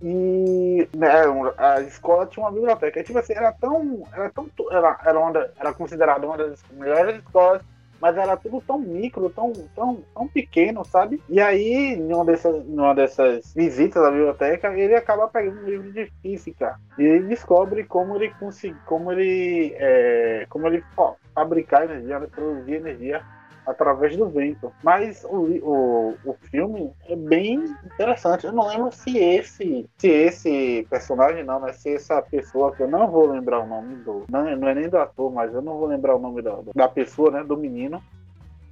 [0.02, 1.08] E né,
[1.56, 3.00] a escola tinha uma biblioteca.
[3.00, 4.02] E, tipo assim, era tão.
[4.12, 7.62] Era, tão era, era, uma, era considerada uma das melhores escolas
[8.00, 11.22] mas era tudo tão micro, tão, tão, tão pequeno, sabe?
[11.28, 15.92] E aí, em uma dessas, numa dessas visitas à biblioteca, ele acaba pegando um livro
[15.92, 21.84] de física e ele descobre como ele consegue, como ele, é, como ele ó, fabricar
[21.84, 23.22] energia, né, produzir energia
[23.66, 24.72] através do vento.
[24.82, 28.46] Mas o, o, o filme é bem interessante.
[28.46, 31.72] Eu não lembro se esse, se esse personagem não, né?
[31.72, 34.88] Se essa pessoa que eu não vou lembrar o nome do, não, não é nem
[34.88, 37.42] do ator, mas eu não vou lembrar o nome da, da pessoa, né?
[37.42, 38.02] Do menino.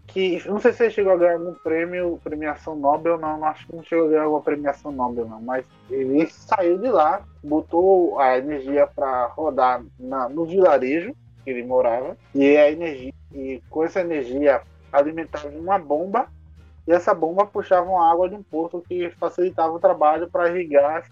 [0.07, 3.67] Que não sei se ele chegou a ganhar algum prêmio, premiação Nobel, não, não acho
[3.67, 5.41] que não chegou a ganhar alguma premiação Nobel, não.
[5.41, 11.65] Mas ele saiu de lá, botou a energia para rodar na, no vilarejo que ele
[11.65, 14.63] morava e a energia e com essa energia
[14.95, 16.29] alimentava uma bomba
[16.87, 21.05] e essa bomba puxava água de um poço que facilitava o trabalho para irrigar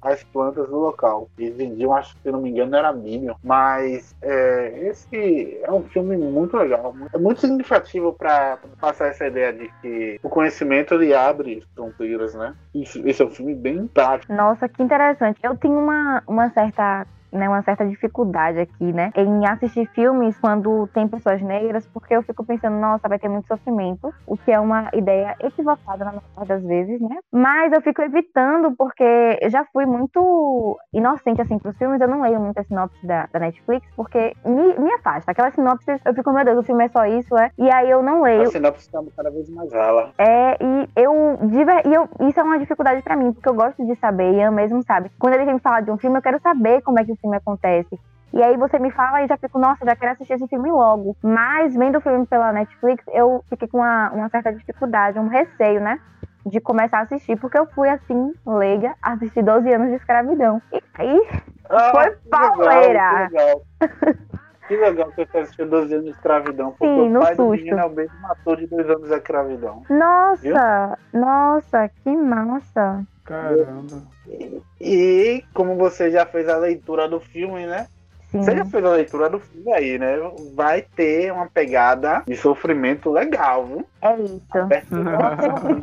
[0.00, 1.28] as plantas do local.
[1.36, 3.36] Eles vendiam, acho que se não me engano, era milho.
[3.42, 6.94] Mas é, esse é um filme muito legal.
[7.12, 12.54] É muito significativo para passar essa ideia de que o conhecimento ele abre fronteiras, né?
[12.74, 14.32] Esse é um filme bem prático.
[14.32, 15.40] Nossa, que interessante.
[15.42, 20.86] Eu tenho uma, uma certa né, uma certa dificuldade aqui, né, em assistir filmes quando
[20.88, 24.60] tem pessoas negras, porque eu fico pensando, nossa, vai ter muito sofrimento, o que é
[24.60, 27.16] uma ideia equivocada na maioria das vezes, né?
[27.32, 32.22] Mas eu fico evitando porque eu já fui muito inocente assim pros filmes, eu não
[32.22, 35.30] leio muita sinopse da, da Netflix, porque me, me afasta.
[35.30, 37.50] Aquelas sinopses, eu fico, meu Deus, o filme é só isso, é?
[37.58, 38.42] E aí eu não leio.
[38.42, 40.12] A sinopse está cada vez mais rala.
[40.18, 41.38] É, e eu,
[41.84, 44.52] e eu isso é uma dificuldade para mim, porque eu gosto de saber, e eu
[44.52, 45.10] mesmo sabe.
[45.18, 47.98] Quando ele vem falar de um filme, eu quero saber como é que filme acontece.
[48.32, 51.16] E aí você me fala e já fico, nossa, já quero assistir esse filme logo.
[51.22, 55.80] Mas vendo o filme pela Netflix, eu fiquei com uma, uma certa dificuldade, um receio,
[55.80, 55.98] né?
[56.44, 60.60] De começar a assistir, porque eu fui assim, leiga, assistir 12 anos de escravidão.
[60.72, 61.28] E aí
[61.70, 63.28] ah, foi pauleira.
[63.28, 63.60] Que legal.
[63.78, 64.38] Que legal
[64.76, 66.74] que você assistiu 12 anos de escravidão.
[66.78, 67.42] Porque Sim, o pai susto.
[67.44, 69.82] do menino Alberto matou de dois anos de escravidão.
[69.88, 71.20] Nossa, Viu?
[71.20, 73.04] nossa, que massa.
[73.24, 74.02] Caramba.
[74.26, 77.86] E, e, como você já fez a leitura do filme, né?
[78.30, 78.42] Sim.
[78.42, 80.16] Você já fez a leitura do filme aí, né?
[80.54, 83.86] Vai ter uma pegada de sofrimento legal, viu?
[84.02, 84.42] É isso.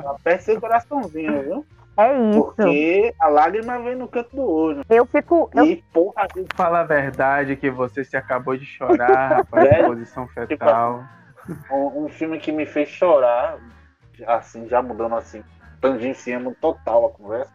[0.06, 1.66] Aperte seu coraçãozinho, viu?
[1.98, 2.44] É isso.
[2.44, 4.86] Porque a lágrima vem no canto do olho.
[4.90, 5.50] Eu fico.
[5.54, 5.66] Eu...
[5.66, 10.48] E, porra, fala a verdade que você se acabou de chorar, rapaz, é, posição tipo
[10.48, 11.04] fetal.
[11.46, 13.58] Tipo, um, um filme que me fez chorar,
[14.28, 15.44] assim, já mudando assim,
[15.80, 17.54] tangenciando total a conversa.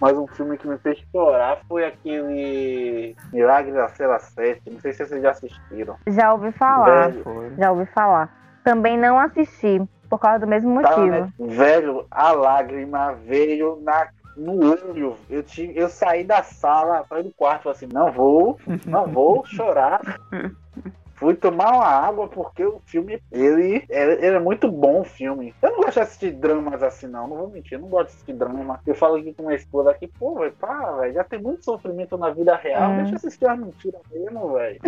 [0.00, 4.62] Mas um filme que me fez chorar foi aquele Milagre da Cela 7.
[4.70, 5.96] Não sei se vocês já assistiram.
[6.06, 7.10] Já ouvi falar.
[7.10, 8.34] Velho, já ouvi falar.
[8.64, 11.16] Também não assisti, por causa do mesmo tá, motivo.
[11.16, 11.32] Tá, né?
[11.38, 15.16] Velho, a lágrima veio na no olho.
[15.28, 20.00] Eu, tive, eu saí da sala, saí do quarto, assim, não vou, não vou chorar.
[21.20, 25.54] fui tomar uma água porque o filme, ele, ele, é muito bom o filme.
[25.60, 27.28] Eu não gosto de assistir dramas assim, não.
[27.28, 28.80] Não vou mentir, eu não gosto de assistir drama.
[28.86, 32.16] Eu falo aqui com minha esposa aqui, pô, velho, pá, velho, já tem muito sofrimento
[32.16, 32.92] na vida real.
[32.92, 32.96] É.
[32.96, 34.80] Deixa eu assistir uma mentira mesmo, velho.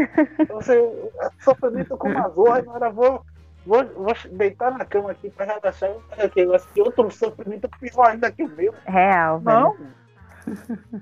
[0.48, 3.22] Você, sofrimento com uma zorra, agora vou.
[3.64, 8.08] Vou, vou deitar na cama aqui pra relaxar e aqui, eu assisti outro sofrimento pior
[8.08, 8.74] ainda que o meu.
[8.84, 9.58] Real, velho.
[9.60, 9.76] Não.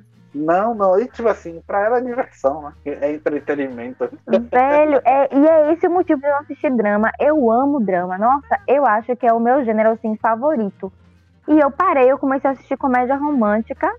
[0.33, 2.73] Não, não, e tipo assim, pra ela é diversão, né?
[2.85, 4.09] É entretenimento.
[4.29, 7.11] Velho, é, e é esse o motivo de eu assistir drama.
[7.18, 8.16] Eu amo drama.
[8.16, 10.92] Nossa, eu acho que é o meu gênero, assim, favorito.
[11.49, 13.92] E eu parei, eu comecei a assistir comédia romântica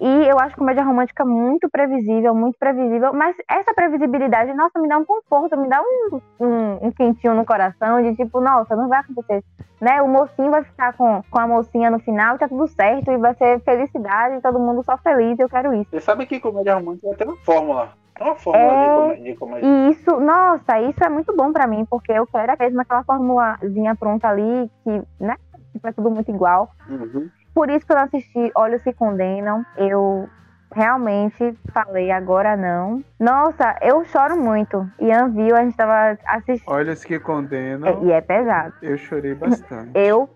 [0.00, 4.96] e eu acho comédia romântica muito previsível, muito previsível, mas essa previsibilidade, nossa, me dá
[4.96, 9.00] um conforto, me dá um, um, um quentinho no coração, de tipo, nossa, não vai
[9.00, 9.44] acontecer.
[9.78, 10.00] Né?
[10.00, 13.18] O mocinho vai ficar com, com a mocinha no final e tá tudo certo, e
[13.18, 15.90] vai ser felicidade, todo mundo só feliz, eu quero isso.
[15.90, 17.90] Você sabe que comédia romântica tem uma fórmula.
[18.16, 19.16] Tem uma fórmula é...
[19.16, 19.66] de comédia.
[19.66, 23.94] E isso, nossa, isso é muito bom pra mim, porque eu quero mesmo aquela formulazinha
[23.96, 25.36] pronta ali, que, né?
[25.78, 26.70] Que é tudo muito igual.
[26.88, 27.28] Uhum.
[27.54, 29.64] Por isso que eu não assisti Olhos que Condenam.
[29.76, 30.28] Eu
[30.72, 33.02] realmente falei, agora não.
[33.18, 34.88] Nossa, eu choro muito.
[35.00, 36.70] Ian viu, a gente tava assistindo.
[36.70, 37.88] Olhos que Condenam.
[37.88, 38.74] É, e é pesado.
[38.82, 39.90] Eu chorei bastante.
[39.98, 40.30] eu,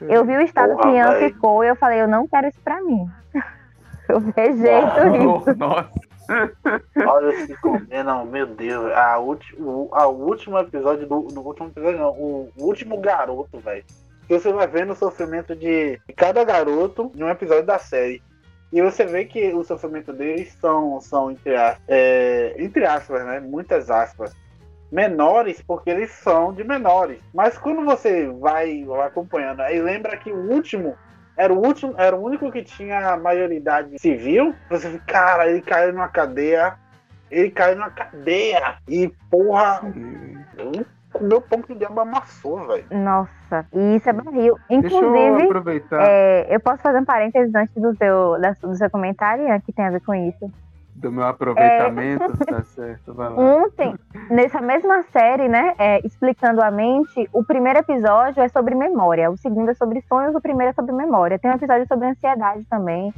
[0.00, 1.32] eu, eu, vi o estado Porra, que Ian véio.
[1.32, 3.08] ficou e eu falei, eu não quero isso pra mim.
[4.08, 5.54] eu rejeito oh, isso.
[5.58, 6.10] Nossa.
[7.08, 8.92] Olha que condenam, meu Deus.
[8.92, 13.84] A, ulti, o a último episódio do, do último episódio, não, o último garoto, velho
[14.30, 18.22] que você vai vendo o sofrimento de cada garoto em um episódio da série.
[18.72, 21.52] E você vê que o sofrimento deles são, são entre,
[21.88, 23.40] é, entre aspas, né?
[23.40, 24.32] Muitas aspas.
[24.92, 27.18] Menores, porque eles são de menores.
[27.34, 30.96] Mas quando você vai, acompanhando, aí lembra que o último
[31.36, 34.54] era o último, era o único que tinha maioridade civil.
[34.68, 36.78] Você fica, cara, ele caiu numa cadeia.
[37.28, 38.76] Ele caiu numa cadeia.
[38.86, 39.80] E porra.
[39.82, 40.84] Hum
[41.20, 42.84] meu pão que o diabo amassou, velho.
[42.90, 44.56] Nossa, e isso é barril.
[44.68, 46.02] Inclusive, Deixa eu aproveitar.
[46.02, 49.90] É, eu posso fazer um parênteses antes do seu, do seu comentário, que tem a
[49.90, 50.50] ver com isso.
[50.94, 52.44] Do meu aproveitamento, é...
[52.44, 53.36] tá certo, vai lá.
[53.36, 53.94] Ontem,
[54.28, 59.36] nessa mesma série, né, é, explicando a mente, o primeiro episódio é sobre memória, o
[59.36, 61.38] segundo é sobre sonhos, o primeiro é sobre memória.
[61.38, 63.14] Tem um episódio sobre ansiedade também,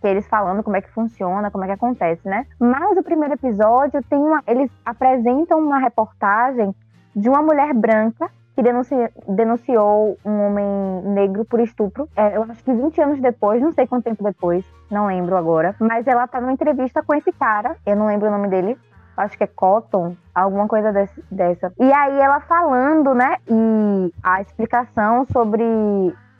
[0.00, 2.46] que eles falando como é que funciona, como é que acontece, né?
[2.58, 6.74] Mas o primeiro episódio tem uma, eles apresentam uma reportagem
[7.18, 10.66] de uma mulher branca que denunciou, denunciou um homem
[11.04, 12.08] negro por estupro.
[12.16, 15.74] É, eu acho que 20 anos depois, não sei quanto tempo depois, não lembro agora.
[15.78, 18.76] Mas ela tá numa entrevista com esse cara, eu não lembro o nome dele,
[19.16, 21.72] acho que é Cotton, alguma coisa desse, dessa.
[21.78, 25.64] E aí ela falando, né, e a explicação sobre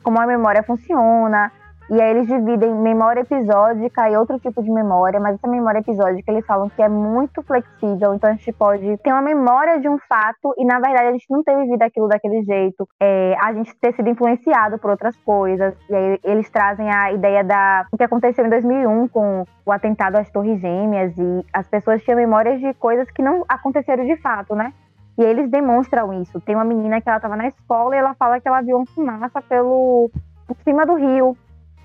[0.03, 1.51] como a memória funciona,
[1.91, 6.31] E aí eles dividem memória episódica e outro tipo de memória, mas essa memória episódica
[6.31, 9.97] eles falam que é muito flexível, então a gente pode ter uma memória de um
[9.97, 13.75] fato e na verdade a gente não ter vivido aquilo daquele jeito, é, a gente
[13.81, 15.73] ter sido influenciado por outras coisas.
[15.89, 20.17] E aí eles trazem a ideia da o que aconteceu em 2001 com o atentado
[20.17, 24.53] às Torres Gêmeas e as pessoas tinham memórias de coisas que não aconteceram de fato,
[24.53, 24.73] né?
[25.17, 26.39] E eles demonstram isso.
[26.39, 28.85] Tem uma menina que ela estava na escola e ela fala que ela viu uma
[28.85, 30.11] fumaça pelo
[30.47, 31.35] por cima do rio.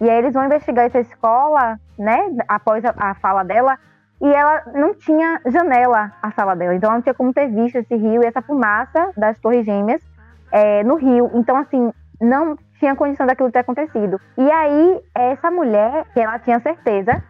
[0.00, 3.78] E aí eles vão investigar essa escola, né, após a, a fala dela,
[4.20, 7.76] e ela não tinha janela a sala dela, então ela não tinha como ter visto
[7.76, 10.02] esse rio e essa fumaça das Torres Gêmeas
[10.50, 11.30] é, no rio.
[11.35, 14.20] Então, assim, não tinha condição daquilo ter acontecido.
[14.38, 17.22] E aí, essa mulher, que ela tinha certeza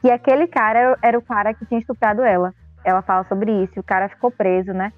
[0.00, 2.54] que aquele cara era, era o cara que tinha estuprado ela.
[2.84, 4.92] Ela fala sobre isso, o cara ficou preso, né?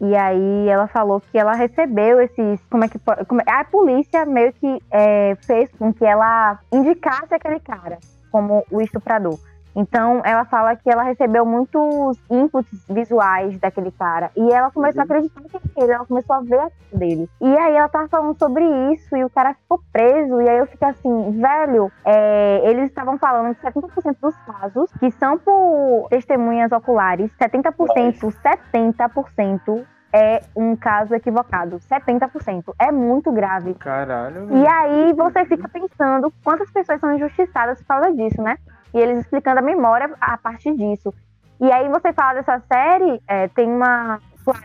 [0.00, 2.60] E aí ela falou que ela recebeu esses.
[2.70, 7.34] Como é que como, é, A polícia meio que é, fez com que ela indicasse
[7.34, 7.98] aquele cara
[8.30, 9.38] como o estuprador.
[9.78, 14.28] Então ela fala que ela recebeu muitos inputs visuais daquele cara.
[14.36, 15.08] E ela começou uhum.
[15.08, 17.30] a acreditar que ele, ela começou a ver a dele.
[17.40, 20.40] E aí ela tava falando sobre isso e o cara ficou preso.
[20.42, 25.12] E aí eu fico assim, velho, é, eles estavam falando que 70% dos casos que
[25.12, 31.78] são por testemunhas oculares, 70%, 70% é um caso equivocado.
[31.78, 32.74] 70%.
[32.78, 33.74] É muito grave.
[33.74, 34.48] Caralho.
[34.50, 38.56] E aí você fica pensando quantas pessoas são injustiçadas por causa disso, né?
[38.94, 41.12] E eles explicando a memória a partir disso.
[41.60, 44.20] E aí você fala dessa série, é, tem uma.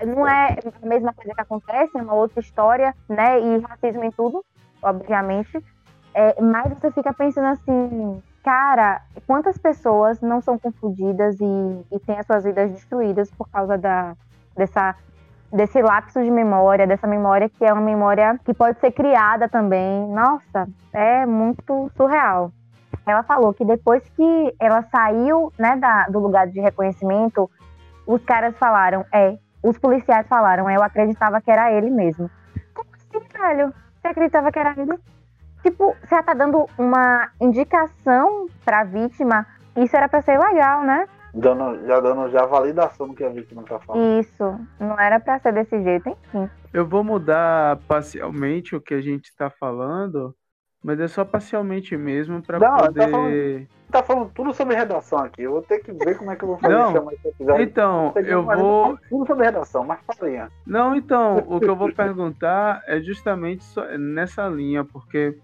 [0.05, 3.39] Não é a mesma coisa que acontece, é uma outra história, né?
[3.39, 4.43] E racismo em tudo,
[4.81, 5.61] obviamente.
[6.13, 12.19] É, mas você fica pensando assim, cara, quantas pessoas não são confundidas e, e têm
[12.19, 14.15] as suas vidas destruídas por causa da,
[14.55, 14.95] dessa,
[15.51, 20.07] desse lapso de memória, dessa memória que é uma memória que pode ser criada também.
[20.07, 22.51] Nossa, é muito surreal
[23.05, 27.49] ela falou que depois que ela saiu né, da, do lugar de reconhecimento,
[28.05, 32.29] os caras falaram, é, os policiais falaram, eu acreditava que era ele mesmo.
[32.73, 33.73] Como assim, velho?
[34.01, 34.99] Você acreditava que era ele?
[35.61, 39.45] Tipo, você tá dando uma indicação pra vítima,
[39.77, 41.07] isso era pra ser legal, né?
[41.33, 44.19] Dando, já dando já validação do que a vítima tá falando.
[44.19, 46.49] Isso, não era pra ser desse jeito, enfim.
[46.71, 50.35] Eu vou mudar parcialmente o que a gente tá falando
[50.83, 52.93] mas é só parcialmente mesmo para poder.
[52.93, 55.43] Tá falando, tá falando, tudo sobre redação aqui.
[55.43, 57.63] Eu vou ter que ver como é que eu vou fazer não, esse episódio.
[57.63, 58.97] Então, eu, eu vou.
[59.09, 60.49] Tudo sobre redação, mas falinha.
[60.67, 63.65] Não, então, o que eu vou perguntar é justamente
[63.97, 65.37] nessa linha, porque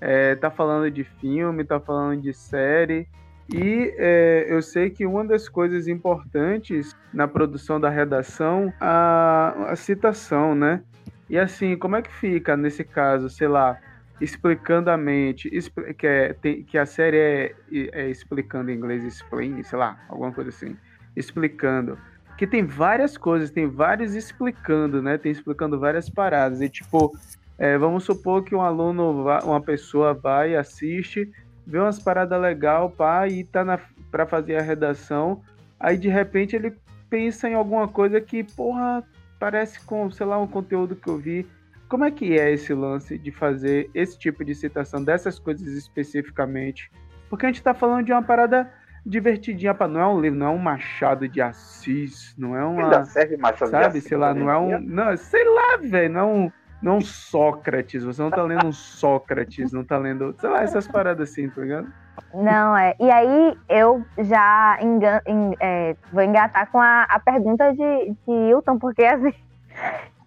[0.00, 3.06] é, tá falando de filme, tá falando de série.
[3.52, 9.76] E é, eu sei que uma das coisas importantes na produção da redação a, a
[9.76, 10.82] citação, né?
[11.28, 13.78] E assim, como é que fica nesse caso, sei lá,
[14.20, 15.50] explicando a mente,
[15.96, 17.54] que, é, tem, que a série é,
[17.92, 20.76] é, explicando em inglês, explain, sei lá, alguma coisa assim,
[21.16, 21.98] explicando.
[22.36, 25.18] Que tem várias coisas, tem vários explicando, né?
[25.18, 26.60] Tem explicando várias paradas.
[26.60, 27.12] E tipo,
[27.58, 31.30] é, vamos supor que um aluno, uma pessoa vai, assiste,
[31.66, 33.78] vê umas paradas legal, pá, e tá na,
[34.10, 35.42] pra fazer a redação.
[35.78, 36.74] Aí de repente ele
[37.10, 39.02] pensa em alguma coisa que, porra,
[39.38, 41.46] parece com, sei lá, um conteúdo que eu vi
[41.88, 46.90] como é que é esse lance de fazer esse tipo de citação dessas coisas especificamente?
[47.30, 48.70] Porque a gente está falando de uma parada
[49.04, 52.84] divertidinha, para não é um livro, não é um Machado de Assis, não é uma.
[52.84, 54.04] Ainda serve Machado sabe, de Assis.
[54.04, 54.80] sei lá, não é um.
[54.80, 56.52] Não, sei lá, velho, não é um.
[56.80, 60.62] Não é um Sócrates, você não tá lendo um Sócrates, não tá lendo, sei lá,
[60.62, 61.92] essas paradas assim, tá ligado?
[62.32, 62.94] Não, é.
[63.00, 68.32] E aí eu já engan, en, é, vou engatar com a, a pergunta de, de
[68.48, 69.34] Hilton, porque assim,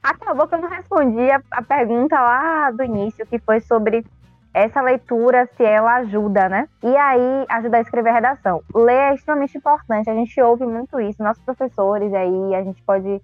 [0.02, 4.06] acabou que eu não respondi a, a pergunta lá do início, que foi sobre
[4.54, 6.68] essa leitura, se ela ajuda, né?
[6.84, 8.62] E aí, ajudar a escrever a redação.
[8.76, 13.22] Ler é extremamente importante, a gente ouve muito isso, nossos professores aí, a gente pode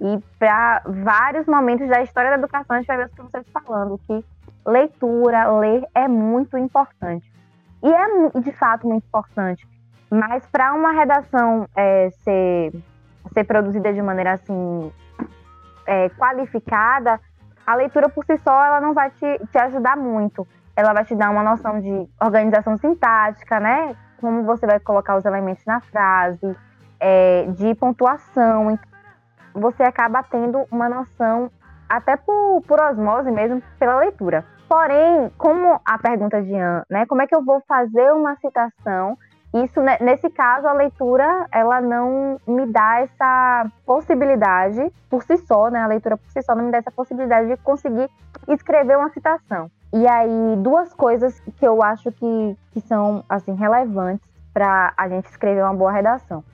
[0.00, 3.98] ir para vários momentos da história da educação, a gente vai ver os professores falando
[3.98, 4.22] que
[4.66, 7.32] leitura, ler é muito importante.
[7.82, 9.66] E é, de fato, muito importante.
[10.10, 12.72] Mas para uma redação é, ser,
[13.32, 14.92] ser produzida de maneira assim
[15.86, 17.20] é, qualificada,
[17.66, 20.46] a leitura por si só ela não vai te, te ajudar muito.
[20.76, 23.96] Ela vai te dar uma noção de organização sintática, né?
[24.20, 26.56] Como você vai colocar os elementos na frase,
[27.00, 28.70] é, de pontuação.
[28.70, 28.88] Então,
[29.54, 31.50] você acaba tendo uma noção,
[31.88, 34.44] até por, por osmose mesmo, pela leitura.
[34.68, 37.06] Porém, como a pergunta de Ian, né?
[37.06, 39.16] Como é que eu vou fazer uma citação
[39.54, 45.70] isso, né, nesse caso, a leitura, ela não me dá essa possibilidade por si só,
[45.70, 45.80] né?
[45.80, 48.10] A leitura por si só não me dá essa possibilidade de conseguir
[48.48, 49.70] escrever uma citação.
[49.92, 55.26] E aí, duas coisas que eu acho que, que são assim relevantes para a gente
[55.26, 56.44] escrever uma boa redação.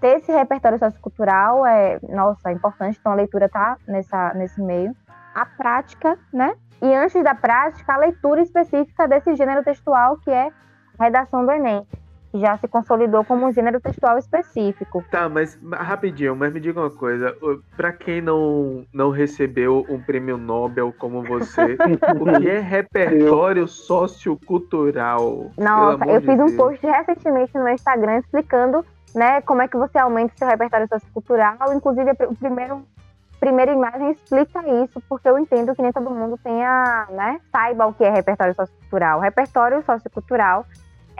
[0.00, 4.94] Ter esse repertório sociocultural é, nossa, é importante, então a leitura tá nessa, nesse meio.
[5.34, 6.54] A prática, né?
[6.82, 10.50] E antes da prática, a leitura específica desse gênero textual que é
[10.98, 11.86] redação do Enem
[12.34, 15.04] já se consolidou como um gênero textual específico.
[15.10, 17.36] Tá, mas rapidinho, mas me diga uma coisa,
[17.76, 21.76] para quem não, não recebeu um prêmio Nobel como você,
[22.20, 25.50] o que é repertório sociocultural?
[25.58, 29.98] Nossa, eu fiz um post recentemente no meu Instagram explicando, né, como é que você
[29.98, 32.82] aumenta seu repertório sociocultural, inclusive o primeiro
[33.38, 37.92] primeira imagem explica isso, porque eu entendo que nem todo mundo tenha, né, saiba o
[37.92, 39.18] que é repertório sociocultural.
[39.18, 40.64] Repertório sociocultural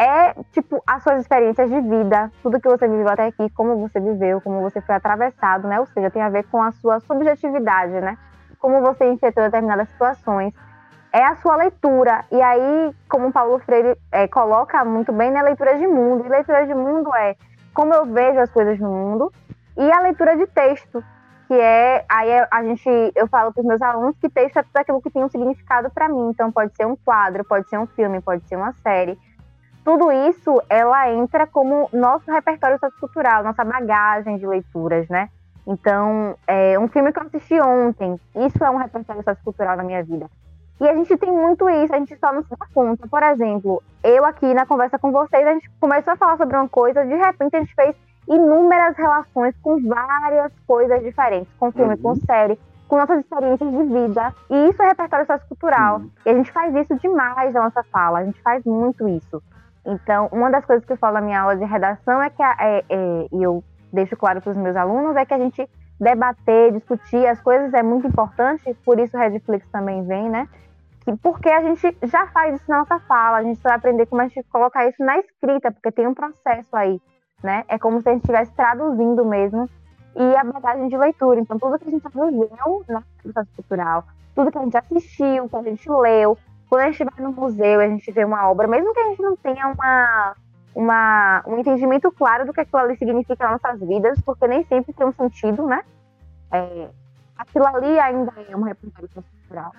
[0.03, 4.01] é tipo as suas experiências de vida, tudo que você viveu até aqui, como você
[4.01, 5.79] viveu, como você foi atravessado, né?
[5.79, 8.19] Ou seja, tem a ver com a sua subjetividade, né?
[8.59, 10.53] Como você enfrentou determinadas situações.
[11.13, 12.25] É a sua leitura.
[12.33, 15.41] E aí, como Paulo Freire é, coloca muito bem, né?
[15.43, 16.27] Leitura de mundo.
[16.27, 17.37] E leitura de mundo é
[17.73, 19.33] como eu vejo as coisas no mundo.
[19.77, 21.05] E a leitura de texto,
[21.47, 24.77] que é aí a gente eu falo para os meus alunos que texto é tudo
[24.77, 26.31] aquilo que tem um significado para mim.
[26.31, 29.17] Então pode ser um quadro, pode ser um filme, pode ser uma série
[29.85, 35.29] tudo isso ela entra como nosso repertório sociocultural, nossa bagagem de leituras, né?
[35.67, 40.03] Então, é um filme que eu assisti ontem, isso é um repertório sociocultural na minha
[40.03, 40.29] vida.
[40.81, 43.07] E a gente tem muito isso, a gente só não se dá conta.
[43.07, 46.69] Por exemplo, eu aqui na conversa com vocês, a gente começou a falar sobre uma
[46.69, 47.95] coisa, de repente a gente fez
[48.29, 52.03] inúmeras relações com várias coisas diferentes, com filme, uhum.
[52.03, 52.59] com série,
[52.89, 54.35] com nossas experiências de vida.
[54.51, 55.99] E isso é repertório sociocultural.
[55.99, 56.11] Uhum.
[56.27, 59.41] E a gente faz isso demais na nossa fala, a gente faz muito isso.
[59.85, 62.85] Então, uma das coisas que eu falo na minha aula de redação é que, é,
[62.89, 65.69] é, e eu deixo claro para os meus alunos, é que a gente
[66.01, 70.49] debater, discutir as coisas é muito importante, por isso o Redflix também vem, né?
[71.01, 74.23] Que, porque a gente já faz isso na nossa fala, a gente vai aprender como
[74.23, 77.01] a gente colocar isso na escrita, porque tem um processo aí,
[77.43, 77.65] né?
[77.69, 79.69] É como se a gente estivesse traduzindo mesmo,
[80.15, 81.41] e a bagagem de leitura.
[81.41, 84.05] Então, tudo que a gente viveu na educação cultural,
[84.35, 86.37] tudo que a gente assistiu, que a gente leu,
[86.73, 89.05] quando a gente vai no museu e a gente vê uma obra, mesmo que a
[89.05, 90.35] gente não tenha uma,
[90.75, 94.91] uma, um entendimento claro do que aquilo ali significa nas nossas vidas, porque nem sempre
[94.95, 95.85] tem um sentido, né?
[96.51, 96.89] É,
[97.37, 99.71] aquilo ali ainda é uma representação cultural.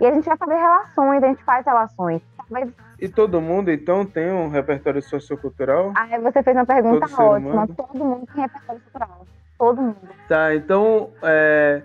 [0.00, 2.20] E a gente vai fazer relações, a gente faz relações.
[2.50, 2.68] Mas...
[2.98, 5.92] E todo mundo, então, tem um repertório sociocultural?
[5.94, 7.68] Ah, você fez uma pergunta todo ótima.
[7.68, 9.26] Todo mundo tem repertório cultural.
[9.56, 10.08] Todo mundo.
[10.26, 11.80] Tá, então, é,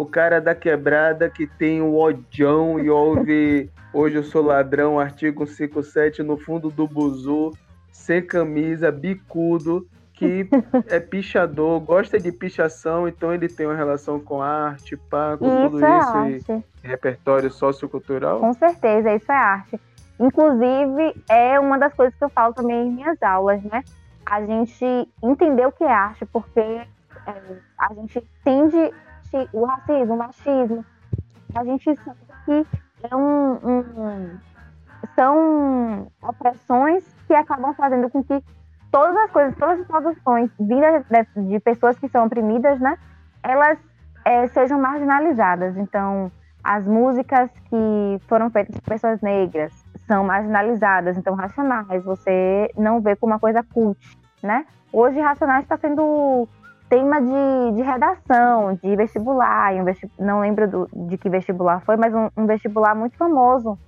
[0.00, 5.44] o cara da quebrada que tem o odião e ouve Hoje eu sou ladrão, artigo
[5.44, 7.50] 57, no fundo do buzu,
[7.90, 9.84] sem camisa, bicudo,
[10.14, 10.48] que
[10.86, 15.70] é pichador, gosta de pichação, então ele tem uma relação com arte, pá, com isso
[15.70, 16.64] tudo é isso arte.
[16.84, 18.38] e repertório sociocultural?
[18.38, 19.80] Com certeza, isso é arte.
[20.20, 23.82] Inclusive, é uma das coisas que eu falo também em minhas aulas, né?
[24.24, 26.86] A gente entender o que é arte, porque é,
[27.76, 28.92] a gente tende
[29.52, 30.84] o racismo, o machismo,
[31.54, 32.66] a gente sabe que
[33.10, 34.38] é um, um,
[35.14, 38.42] são opressões que acabam fazendo com que
[38.90, 42.96] todas as coisas, todas as produções vindas de, de pessoas que são oprimidas, né,
[43.42, 43.78] elas
[44.24, 45.76] é, sejam marginalizadas.
[45.76, 46.30] Então,
[46.62, 49.72] as músicas que foram feitas por pessoas negras
[50.06, 51.16] são marginalizadas.
[51.16, 53.98] Então, Racionais, você não vê como uma coisa cult,
[54.42, 54.66] né?
[54.92, 56.48] Hoje, Racionais está sendo
[56.90, 60.10] tema de, de redação, de vestibular, um vestib...
[60.18, 63.78] não lembro do, de que vestibular foi, mas um, um, vestibular muito famoso,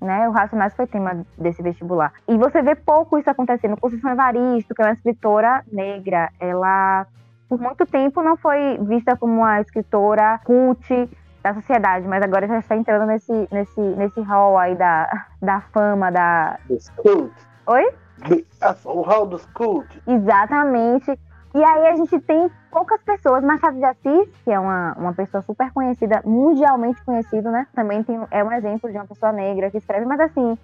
[0.00, 0.28] né?
[0.28, 2.12] O Racionais foi tema desse vestibular.
[2.26, 3.80] E você vê pouco isso acontecendo.
[3.80, 7.06] Conceição Evaristo, que é uma escritora negra, ela
[7.48, 11.08] por muito tempo não foi vista como uma escritora cult
[11.42, 15.08] da sociedade, mas agora já está entrando nesse, nesse, nesse hall aí da,
[15.40, 16.58] da fama, da...
[16.68, 17.32] Dos cult.
[17.66, 17.94] Oi?
[18.84, 20.02] O hall dos cult.
[20.06, 21.18] Exatamente.
[21.52, 23.42] E aí a gente tem poucas pessoas.
[23.42, 27.66] Machado de Assis, que é uma, uma pessoa super conhecida, mundialmente conhecido, né?
[27.74, 30.06] Também tem, é um exemplo de uma pessoa negra que escreve.
[30.06, 30.56] Mas assim,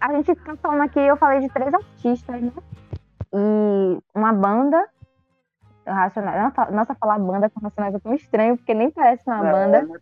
[0.00, 2.52] a gente tá falando aqui, eu falei de três artistas, né?
[3.32, 4.86] E uma banda.
[5.86, 6.52] Racionais.
[6.70, 10.00] Nossa, falar banda com Racionais é tão estranho, porque nem parece uma é, banda.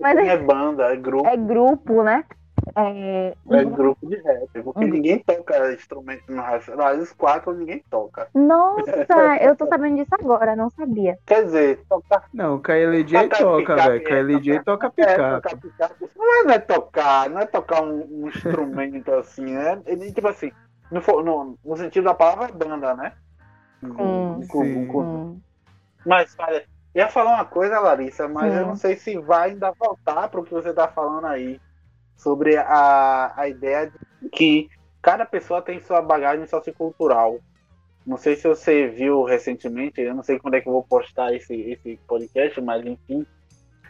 [0.00, 1.28] Mas é, é banda, é grupo.
[1.28, 2.24] É grupo, né?
[2.74, 4.90] É, é grupo de rap, porque uhum.
[4.90, 8.28] ninguém toca instrumento no Racionais, os quatro ninguém toca.
[8.34, 8.90] Nossa,
[9.40, 11.16] eu tô sabendo disso agora, não sabia.
[11.24, 12.24] Quer dizer, tocar.
[12.34, 14.04] Não, o KLJ toca, velho.
[14.04, 15.20] KLJ toca picape.
[15.20, 19.80] É, não é, não é tocar, não é tocar um, um instrumento assim, né?
[19.86, 20.50] Ele, tipo assim,
[20.90, 23.12] no, no, no sentido da palavra banda, né?
[23.80, 24.90] Sim, sim.
[24.90, 25.42] sim.
[26.04, 26.64] Mas, olha,
[26.94, 28.58] ia falar uma coisa, Larissa, mas sim.
[28.58, 31.60] eu não sei se vai ainda voltar pro que você tá falando aí
[32.16, 33.92] sobre a, a ideia
[34.22, 34.68] de que
[35.02, 37.38] cada pessoa tem sua bagagem sociocultural.
[38.06, 41.34] Não sei se você viu recentemente, eu não sei quando é que eu vou postar
[41.34, 43.26] esse, esse podcast, mas enfim.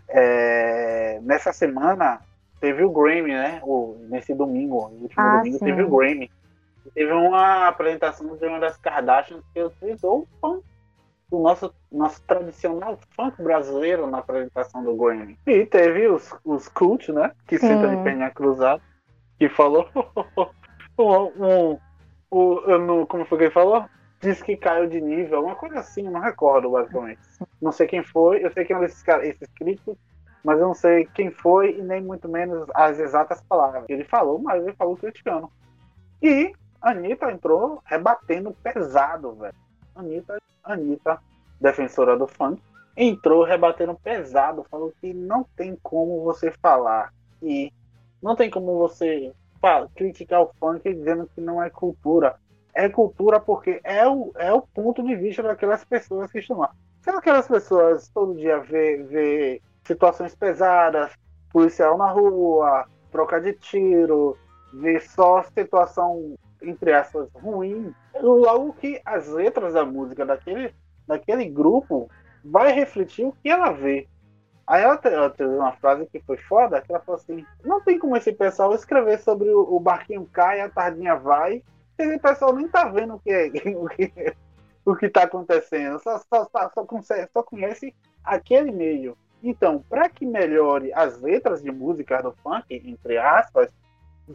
[0.09, 2.20] É, nessa semana
[2.61, 3.61] teve o Grammy, né?
[3.62, 5.64] O, nesse domingo, no último Ah, domingo, sim.
[5.64, 6.31] teve o Grammy.
[6.95, 10.64] Teve uma apresentação de uma das Kardashians que utilizou o funk,
[11.31, 15.39] o nosso, nosso tradicional funk brasileiro na apresentação do Grammy.
[15.47, 17.33] E teve os, os cult, né?
[17.47, 17.68] Que Sim.
[17.68, 18.83] sentam de perna cruzada,
[19.39, 19.89] que falou.
[20.99, 21.79] um,
[22.31, 23.85] um, não- como foi que ele falou?
[24.20, 27.20] Diz que caiu de nível, uma coisa assim, não recordo basicamente.
[27.61, 29.97] Não sei quem foi, eu sei quem é um caras, esses críticos,
[30.43, 33.85] mas eu não sei quem foi e nem muito menos as exatas palavras.
[33.89, 35.51] Ele falou, mas ele falou criticando.
[36.22, 39.55] E a Anitta entrou rebatendo pesado, velho.
[39.97, 41.19] Anitta, Anitta,
[41.61, 42.63] defensora do funk,
[42.97, 47.73] entrou rebatendo pesado, falou que não tem como você falar e
[48.23, 49.33] não tem como você
[49.95, 52.37] criticar o funk dizendo que não é cultura.
[52.75, 56.73] É cultura porque é o, é o ponto de vista daquelas pessoas que estão lá.
[57.01, 61.13] Se aquelas pessoas todo dia vê, vê situações pesadas,
[61.51, 64.37] policial na rua, troca de tiro,
[64.75, 70.75] vê só situação, entre aspas, ruim, logo que as letras da música daquele,
[71.07, 72.09] daquele grupo
[72.45, 74.09] vai refletir o que ela vê.
[74.67, 77.81] Aí ela, te- ela teve uma frase que foi foda, que ela falou assim, não
[77.81, 81.63] tem como esse pessoal escrever sobre o, o barquinho cai, a tardinha vai,
[81.97, 83.47] esse pessoal nem tá vendo o que é,
[83.77, 84.13] o que,
[84.85, 86.87] o que tá acontecendo, só, só, só, só,
[87.33, 87.95] só conhece
[88.25, 89.17] aquele meio.
[89.43, 93.71] Então, para que melhore as letras de música do funk, entre aspas,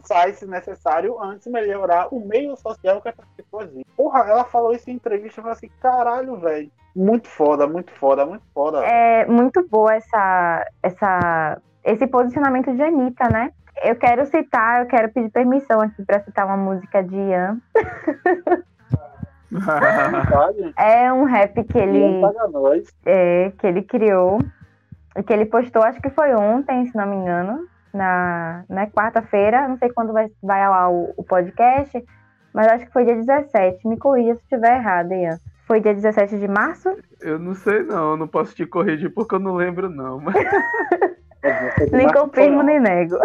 [0.06, 3.86] faz-se necessário antes melhorar o meio social que essas pessoas vivem.
[3.96, 6.70] Porra, ela falou isso em entrevista, eu falei assim, caralho, velho.
[6.94, 8.84] Muito foda, muito foda, muito foda.
[8.84, 13.52] É muito boa essa, essa, esse posicionamento de Anitta, né?
[13.82, 17.60] Eu quero citar, eu quero pedir permissão aqui para citar uma música de Ian.
[20.78, 22.20] É um rap que ele, E
[23.04, 24.38] é, que ele criou
[25.14, 29.68] e que ele postou, acho que foi ontem, se não me engano, na, na quarta-feira.
[29.68, 32.02] Não sei quando vai, vai ao ar o, o podcast,
[32.52, 33.86] mas acho que foi dia 17.
[33.86, 35.38] Me corrija se estiver errado, Ian.
[35.66, 36.96] Foi dia 17 de março?
[37.20, 40.20] Eu não sei não, não posso te corrigir porque eu não lembro não.
[40.20, 40.34] Mas
[41.92, 43.16] Nem confirmo, nem nego.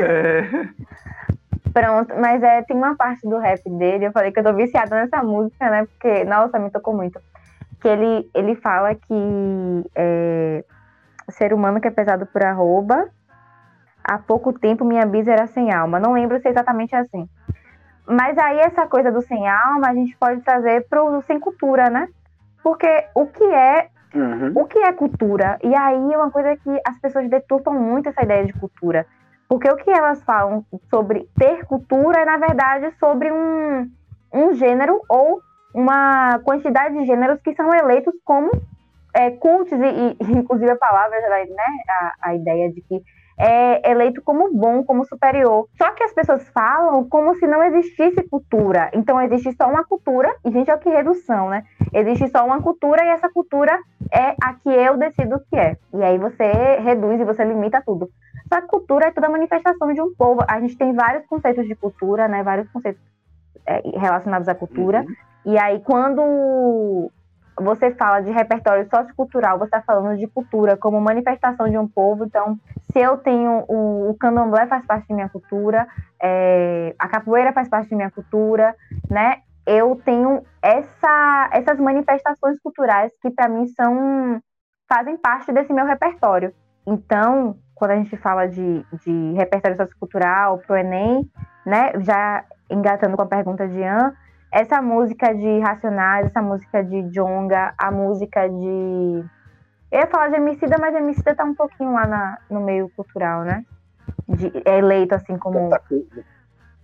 [0.00, 0.42] é,
[1.72, 4.94] Pronto, mas é, tem uma parte do rap dele, eu falei que eu tô viciada
[4.96, 5.86] nessa música, né?
[5.86, 7.20] Porque, nossa, me tocou muito.
[7.80, 10.64] Que ele, ele fala que é,
[11.30, 13.08] ser humano que é pesado por arroba,
[14.04, 15.98] há pouco tempo minha bisa era sem alma.
[15.98, 17.28] Não lembro se é exatamente assim.
[18.06, 22.08] Mas aí essa coisa do sem alma a gente pode trazer pro sem cultura, né?
[22.62, 24.50] Porque o que é Uhum.
[24.56, 25.56] o que é cultura?
[25.62, 29.06] E aí é uma coisa que as pessoas deturpam muito essa ideia de cultura.
[29.48, 33.88] Porque o que elas falam sobre ter cultura é, na verdade, sobre um,
[34.32, 35.40] um gênero ou
[35.74, 38.50] uma quantidade de gêneros que são eleitos como
[39.14, 43.02] é, cultos, e, e, inclusive a palavra, né, a, a ideia de que
[43.40, 45.66] é eleito como bom, como superior.
[45.78, 48.90] Só que as pessoas falam como se não existisse cultura.
[48.92, 51.64] Então existe só uma cultura, e gente, olha que redução, né?
[51.92, 53.78] Existe só uma cultura e essa cultura
[54.12, 55.78] é a que eu decido o que é.
[55.94, 56.44] E aí você
[56.80, 58.10] reduz e você limita tudo.
[58.52, 60.44] Só que cultura é toda a manifestação de um povo.
[60.46, 62.42] A gente tem vários conceitos de cultura, né?
[62.42, 63.00] Vários conceitos
[63.66, 65.00] é, relacionados à cultura.
[65.00, 65.52] Uhum.
[65.52, 67.10] E aí, quando
[67.60, 72.24] você fala de repertório sociocultural, você está falando de cultura como manifestação de um povo.
[72.24, 72.58] Então,
[72.92, 75.86] se eu tenho o, o candomblé faz parte da minha cultura,
[76.22, 78.74] é, a capoeira faz parte da minha cultura,
[79.08, 79.42] né?
[79.66, 84.40] Eu tenho essa, essas manifestações culturais que para mim são
[84.88, 86.52] fazem parte desse meu repertório.
[86.86, 91.30] Então, quando a gente fala de, de repertório sociocultural para o Enem,
[91.64, 91.92] né?
[92.00, 94.14] Já engatando com a pergunta de Ian,
[94.52, 99.24] essa música de Racionais, essa música de Jonga, a música de.
[99.92, 103.42] Eu ia falar de Emicida, mas Emicida tá um pouquinho lá na, no meio cultural,
[103.42, 103.64] né?
[104.28, 105.70] De, é eleito assim como.
[105.70, 105.84] Já tá.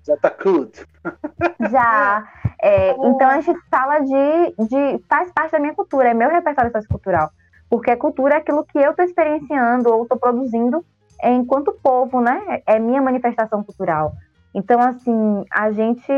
[0.05, 0.37] Já tá.
[1.71, 2.29] Já.
[2.63, 5.05] É, então a gente fala de, de.
[5.09, 7.31] faz parte da minha cultura, é meu repertório sociocultural.
[7.69, 10.85] Porque cultura é aquilo que eu tô experienciando ou tô produzindo
[11.23, 12.63] enquanto povo, né?
[12.65, 14.13] É minha manifestação cultural.
[14.57, 16.11] Então, assim, a gente.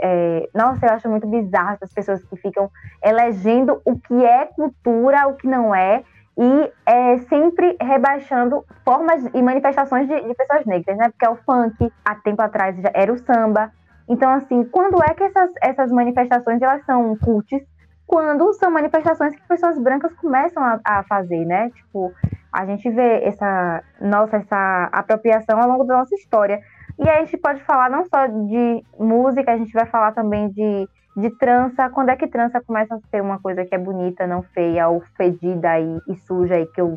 [0.00, 2.70] É, nossa, eu acho muito bizarro essas pessoas que ficam
[3.02, 6.04] elegendo o que é cultura, o que não é,
[6.38, 11.08] e é, sempre rebaixando formas e manifestações de, de pessoas negras, né?
[11.08, 13.72] Porque é o funk, há tempo atrás já era o samba.
[14.08, 17.60] Então, assim, quando é que essas, essas manifestações elas são cultes?
[18.06, 21.70] Quando são manifestações que pessoas brancas começam a, a fazer, né?
[21.70, 22.14] Tipo,
[22.52, 26.60] A gente vê essa nossa essa apropriação ao longo da nossa história.
[26.98, 30.48] E aí a gente pode falar não só de música, a gente vai falar também
[30.50, 31.88] de, de trança.
[31.90, 35.00] Quando é que trança começa a ser uma coisa que é bonita, não feia, ou
[35.16, 36.96] fedida e, e suja, e que eu,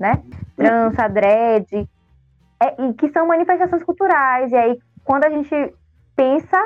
[0.00, 0.22] né?
[0.56, 1.88] Trança, dread,
[2.62, 4.50] é, e que são manifestações culturais.
[4.50, 5.74] E aí, quando a gente
[6.16, 6.58] pensa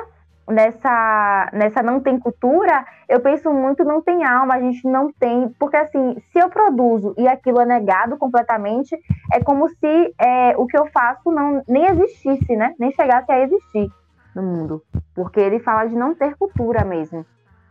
[0.47, 5.49] nessa, nessa não tem cultura, eu penso muito não tem alma, a gente não tem.
[5.59, 8.97] Porque assim, se eu produzo e aquilo é negado completamente,
[9.33, 12.73] é como se é, o que eu faço não nem existisse, né?
[12.79, 13.91] Nem chegasse a existir
[14.35, 14.83] no mundo.
[15.13, 17.25] Porque ele fala de não ter cultura mesmo.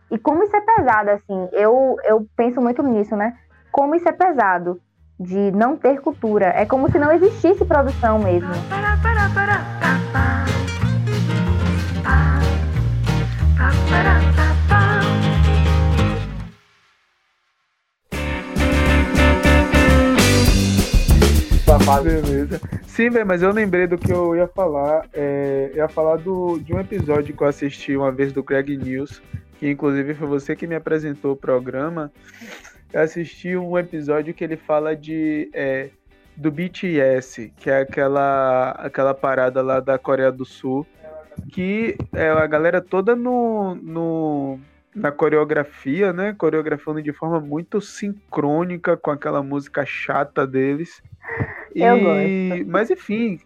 [0.09, 3.37] E como isso é pesado, assim, eu, eu penso muito nisso, né?
[3.71, 4.79] Como isso é pesado
[5.19, 6.47] de não ter cultura.
[6.55, 8.53] É como se não existisse produção mesmo.
[22.03, 22.61] Beleza.
[22.85, 25.07] Sim, velho, mas eu lembrei do que eu ia falar.
[25.13, 28.77] É, eu ia falar do, de um episódio que eu assisti uma vez do Greg
[28.77, 29.21] News,
[29.57, 32.11] que inclusive foi você que me apresentou o programa.
[32.91, 35.89] Eu assisti um episódio que ele fala de é,
[36.35, 40.85] do BTS, que é aquela, aquela parada lá da Coreia do Sul,
[41.51, 44.59] que é a galera toda no, no
[44.95, 46.33] na coreografia, né?
[46.37, 51.01] Coreografando de forma muito sincrônica com aquela música chata deles.
[51.75, 52.67] Eu gosto.
[52.67, 53.39] Mas enfim,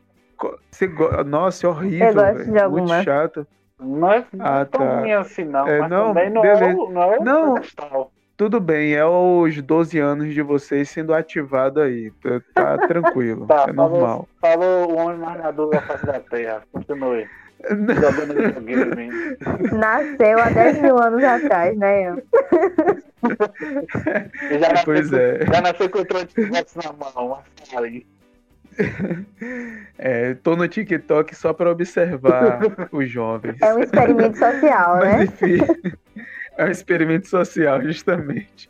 [0.71, 1.09] você go...
[1.25, 2.51] nossa, é horrível, Eu gosto véio.
[2.51, 2.91] de algumas.
[2.91, 3.47] muito chato.
[3.79, 4.99] Não é, não Ah, é tão tá.
[4.99, 5.67] ruim assim, não.
[5.67, 6.77] É, mas não, também não é, beleza.
[6.77, 7.53] o- não é o Não.
[7.55, 8.11] pedestal.
[8.37, 12.11] Tudo bem, é os 12 anos de vocês sendo ativado aí.
[12.53, 14.27] Tá, tá tranquilo, Tá, é normal.
[14.39, 16.63] Falou o homem mais maduro da face da terra.
[16.71, 17.27] Continue.
[17.69, 19.37] Jogando videogame.
[19.71, 22.09] Nasceu há 10 mil anos atrás, né?
[22.09, 22.23] Eu?
[24.59, 25.45] Já nasceu Pois é.
[25.45, 27.39] Já nasceu com o Xbox na mão,
[27.71, 28.05] falem.
[29.97, 32.59] É, tô no TikTok só pra observar
[32.91, 33.57] os jovens.
[33.61, 35.23] É um experimento social, Mas né?
[35.25, 35.57] enfim,
[36.57, 38.69] é um experimento social, justamente.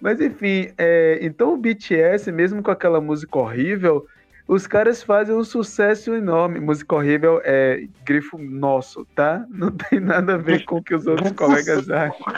[0.00, 4.06] Mas enfim, é, então o BTS, mesmo com aquela música horrível,
[4.50, 6.58] os caras fazem um sucesso enorme.
[6.58, 9.46] Música horrível é grifo nosso, tá?
[9.48, 12.18] Não tem nada a ver com o que os outros colegas acham.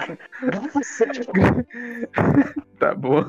[2.79, 3.25] Tá bom.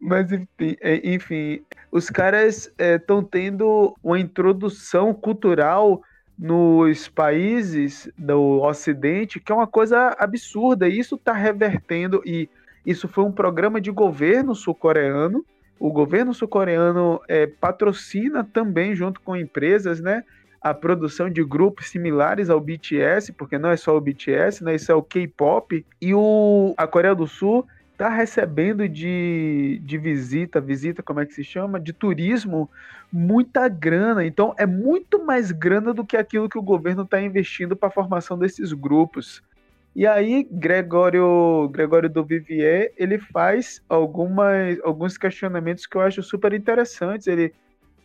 [0.00, 1.62] Mas enfim, é, enfim,
[1.92, 6.02] os caras estão tendo uma introdução cultural
[6.38, 10.88] nos países do Ocidente que é uma coisa absurda.
[10.88, 12.22] E isso está revertendo.
[12.24, 12.48] E
[12.86, 15.44] isso foi um programa de governo sul-coreano.
[15.78, 20.24] O governo sul-coreano é, patrocina também, junto com empresas, né?
[20.60, 24.74] A produção de grupos similares ao BTS, porque não é só o BTS, né?
[24.74, 25.86] Isso é o K-pop.
[26.00, 31.34] E o, a Coreia do Sul está recebendo de, de visita, visita, como é que
[31.34, 31.80] se chama?
[31.80, 32.70] De turismo,
[33.12, 34.24] muita grana.
[34.24, 37.92] Então é muito mais grana do que aquilo que o governo está investindo para a
[37.92, 39.42] formação desses grupos.
[39.94, 46.52] E aí, Gregório, Gregório do Vivier, ele faz algumas, alguns questionamentos que eu acho super
[46.52, 47.26] interessantes.
[47.26, 47.52] Ele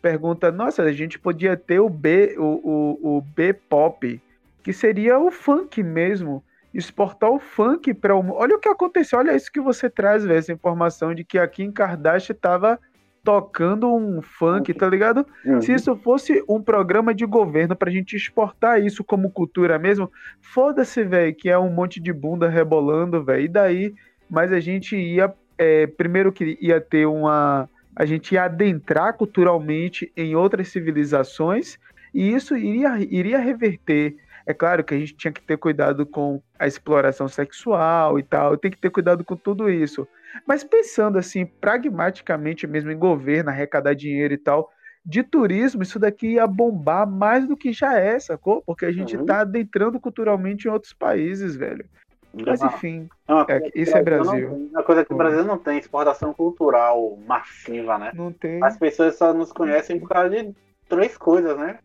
[0.02, 4.22] pergunta: nossa, a gente podia ter o B, o, o, o B-pop,
[4.64, 9.36] que seria o funk mesmo exportar o funk para o Olha o que aconteceu, olha
[9.36, 12.80] isso que você traz, velho, essa informação de que aqui em Kardashian tava
[13.24, 15.26] tocando um funk, tá ligado?
[15.46, 15.62] Uhum.
[15.62, 20.12] Se isso fosse um programa de governo pra gente exportar isso como cultura mesmo,
[20.42, 23.46] foda-se, velho, que é um monte de bunda rebolando, velho.
[23.46, 23.94] E daí,
[24.30, 30.12] mas a gente ia é, primeiro que ia ter uma a gente ia adentrar culturalmente
[30.18, 31.78] em outras civilizações
[32.12, 34.16] e isso iria, iria reverter
[34.46, 38.58] é claro que a gente tinha que ter cuidado com a exploração sexual e tal,
[38.58, 40.08] tem que ter cuidado com tudo isso.
[40.48, 44.70] Mas pensando assim, pragmaticamente mesmo em governo, arrecadar dinheiro e tal,
[45.06, 48.64] de turismo, isso daqui ia bombar mais do que já é, sacou?
[48.66, 49.26] Porque a gente Uhum.
[49.26, 51.86] tá adentrando culturalmente em outros países, velho.
[52.34, 53.08] Mas Uma- enfim,
[53.48, 54.50] é é, isso é o não Brasil.
[54.50, 54.68] tem.
[54.70, 58.12] Uma coisa que o Brasil não tem, exportação cultural massiva, né?
[58.16, 58.64] não tem.
[58.64, 60.52] As pessoas só nos conhecem por causa de
[60.90, 61.78] três coisas, né?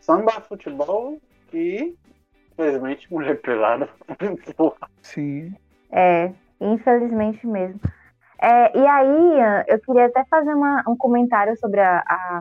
[0.00, 1.18] Samba, futebol
[1.52, 1.94] e,
[2.52, 3.88] infelizmente, mulher pelada.
[5.02, 5.54] Sim.
[5.90, 7.80] É, infelizmente mesmo.
[8.40, 12.40] É, e aí, Ian, eu queria até fazer uma- um comentário sobre a, a,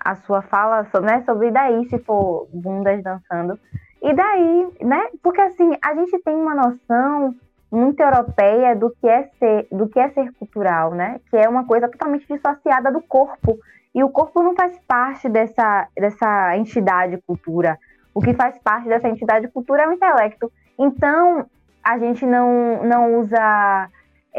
[0.00, 3.58] a sua fala, sobre, né, sobre daí, se for bundas dançando.
[4.02, 5.08] E daí, né?
[5.22, 7.34] Porque assim, a gente tem uma noção
[7.70, 11.20] muito europeia do que é ser, do que é ser cultural, né?
[11.28, 13.58] Que é uma coisa totalmente dissociada do corpo.
[13.94, 17.76] E o corpo não faz parte dessa, dessa entidade cultura.
[18.18, 20.50] O que faz parte dessa entidade cultura é o intelecto.
[20.76, 21.46] Então,
[21.84, 23.88] a gente não, não usa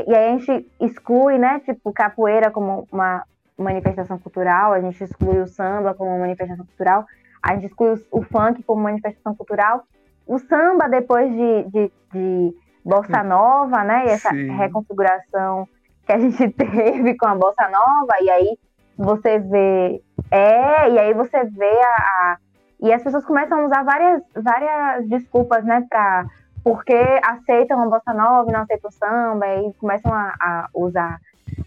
[0.06, 3.24] E aí a gente exclui, né, tipo, capoeira como uma
[3.58, 7.06] manifestação cultural, a gente exclui o samba como uma manifestação cultural,
[7.42, 9.86] a gente exclui o, o funk como manifestação cultural.
[10.28, 12.54] O samba, depois de, de, de
[12.84, 14.58] Bossa Nova, né, e essa Sim.
[14.58, 15.66] reconfiguração
[16.06, 18.60] que a gente teve com a Bossa Nova, e aí
[18.98, 20.02] você vê.
[20.30, 22.38] É, e aí você vê a, a.
[22.82, 26.26] e as pessoas começam a usar várias, várias desculpas, né, pra
[26.64, 31.20] porque aceitam a bossa nova e não aceitam o samba, e começam a, a usar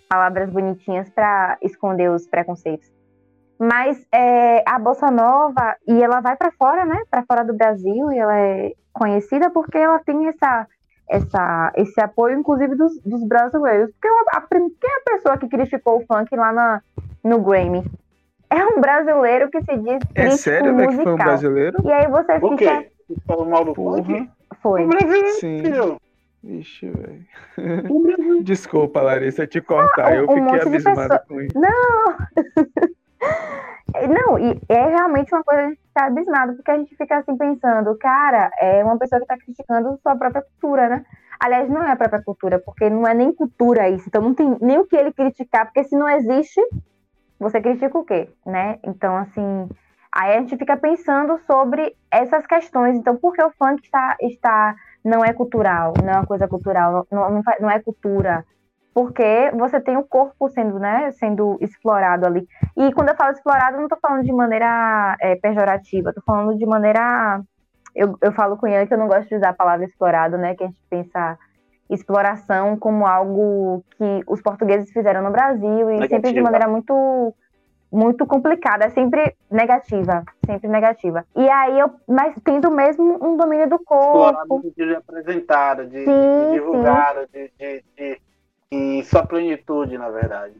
[0.09, 2.93] palavras bonitinhas para esconder os preconceitos.
[3.59, 8.13] Mas é, a bossa nova, e ela vai para fora, né, para fora do Brasil,
[8.13, 10.67] e ela é conhecida porque ela tem essa,
[11.09, 13.91] essa, esse apoio, inclusive, dos, dos brasileiros.
[13.93, 16.83] Porque a, quem é a pessoa que criticou o funk lá na,
[17.25, 17.85] no Grammy?
[18.55, 20.97] É um brasileiro que se diz É sério, musical.
[20.97, 21.79] que foi um brasileiro?
[21.85, 22.47] E aí você fica...
[22.47, 22.91] O quê?
[23.27, 24.31] Falou mal do funk?
[24.61, 24.87] Foi.
[25.41, 25.63] Sim.
[26.43, 27.25] Vixe, velho.
[28.43, 30.07] Desculpa, Larissa, te cortar.
[30.07, 31.25] Ah, eu fiquei abismado pessoa...
[31.29, 31.59] com isso.
[31.59, 32.17] Não!
[34.09, 37.97] Não, e é realmente uma coisa de ficar abismado, porque a gente fica assim pensando,
[37.99, 41.05] cara, é uma pessoa que está criticando sua própria cultura, né?
[41.39, 44.57] Aliás, não é a própria cultura, porque não é nem cultura isso, então não tem
[44.61, 46.61] nem o que ele criticar, porque se não existe,
[47.43, 48.79] você critica o quê, né?
[48.85, 49.69] Então, assim,
[50.15, 52.97] Aí a gente fica pensando sobre essas questões.
[52.97, 57.07] Então, por que o funk está, está não é cultural, não é uma coisa cultural,
[57.11, 58.45] não, não, é cultura?
[58.93, 62.47] Porque você tem o corpo sendo, né, sendo explorado ali.
[62.77, 66.67] E quando eu falo explorado, não estou falando de maneira é, pejorativa, estou falando de
[66.67, 67.41] maneira.
[67.95, 70.55] Eu, eu falo com ele que eu não gosto de usar a palavra explorado, né?
[70.55, 71.39] Que a gente pensa
[71.95, 76.09] exploração como algo que os portugueses fizeram no Brasil e Negativa.
[76.09, 77.35] sempre de maneira muito
[77.93, 81.27] muito complicada, é sempre negativa, sempre negativa.
[81.37, 84.63] E aí eu, mas tendo mesmo um domínio do corpo.
[84.75, 88.21] De apresentar, de, sim, de divulgar, de, de, de,
[88.71, 90.55] em sua plenitude, na verdade.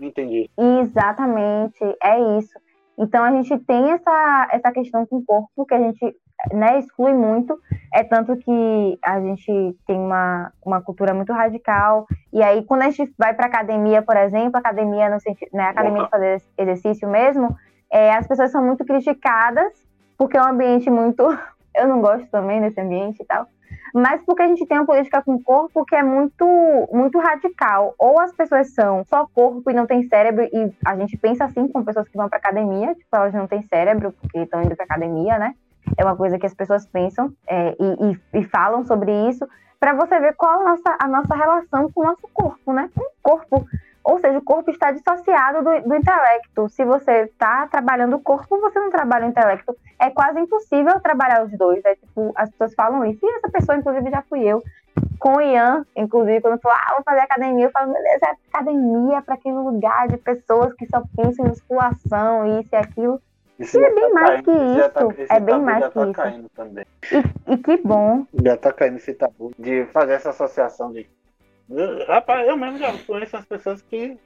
[0.00, 0.48] Entendi.
[0.56, 2.58] Exatamente, é isso.
[2.98, 6.16] Então a gente tem essa, essa questão com o corpo que a gente
[6.52, 7.58] né, exclui muito.
[7.92, 12.06] É tanto que a gente tem uma, uma cultura muito radical.
[12.32, 16.04] E aí, quando a gente vai para academia, por exemplo, academia no sentido, né, academia
[16.04, 17.56] de fazer exercício mesmo,
[17.90, 19.72] é, as pessoas são muito criticadas,
[20.16, 21.22] porque é um ambiente muito.
[21.74, 23.46] Eu não gosto também desse ambiente e tal.
[23.94, 26.46] Mas porque a gente tem uma política com o corpo que é muito,
[26.92, 27.94] muito radical.
[27.98, 31.68] Ou as pessoas são só corpo e não tem cérebro, e a gente pensa assim
[31.68, 34.84] com pessoas que vão para academia, tipo, elas não têm cérebro porque estão indo para
[34.84, 35.54] academia, né?
[35.96, 39.48] é uma coisa que as pessoas pensam é, e, e, e, falam sobre isso,
[39.80, 42.90] para você ver qual a nossa, a nossa relação com o nosso corpo, né?
[42.94, 43.66] Com o corpo.
[44.08, 46.66] Ou seja, o corpo está dissociado do, do intelecto.
[46.70, 49.76] Se você está trabalhando o corpo, você não trabalha o intelecto.
[50.00, 51.84] É quase impossível trabalhar os dois.
[51.84, 53.18] É, tipo, as pessoas falam isso.
[53.22, 54.62] E essa pessoa, inclusive, já fui eu.
[55.18, 58.30] Com o Ian, inclusive, quando falou, ah, vou fazer academia, eu falo, meu Deus, é
[58.50, 63.20] academia para aquele lugar de pessoas que só pensam em musculação, isso e aquilo.
[63.58, 64.90] Isso e é bem tá mais caindo, que isso.
[64.90, 66.12] Tá, é bem mais que tá isso.
[66.14, 66.86] Caindo também.
[67.12, 68.24] E, e, que bom.
[68.42, 71.06] Já tá caindo esse tabu de fazer essa associação de.
[72.06, 74.18] Rapaz, eu mesmo já conheço as pessoas que.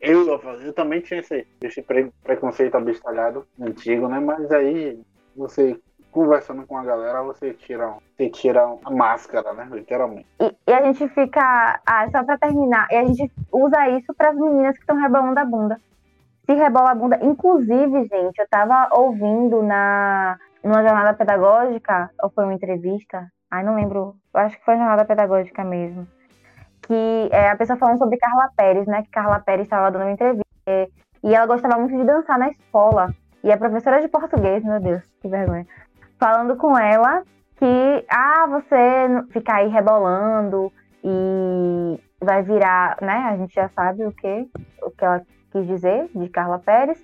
[0.00, 0.26] Eu,
[0.62, 4.18] eu também tinha esse, esse pre, preconceito abestalhado antigo, né?
[4.18, 4.98] Mas aí
[5.36, 5.78] você
[6.10, 9.68] conversando com a galera, você tira, você tira a máscara, né?
[9.70, 10.26] Literalmente.
[10.40, 11.80] E, e a gente fica.
[11.86, 15.38] Ah, só pra terminar, e a gente usa isso para as meninas que estão rebolando
[15.38, 15.80] a bunda
[16.50, 17.18] se rebola a bunda.
[17.22, 23.76] Inclusive, gente, eu tava ouvindo na numa jornada pedagógica, ou foi uma entrevista, ai não
[23.76, 26.06] lembro, eu acho que foi jornada pedagógica mesmo,
[26.90, 30.10] que é, a pessoa falando sobre Carla Pérez, né, que Carla Pérez estava dando uma
[30.10, 30.44] entrevista,
[31.22, 33.14] e ela gostava muito de dançar na escola,
[33.44, 35.64] e a professora de português, meu Deus, que vergonha,
[36.18, 37.22] falando com ela
[37.54, 38.82] que, ah, você
[39.30, 40.72] ficar aí rebolando
[41.04, 44.50] e vai virar, né, a gente já sabe o que,
[44.82, 45.22] o que ela
[45.52, 47.00] quis dizer, de Carla Pérez,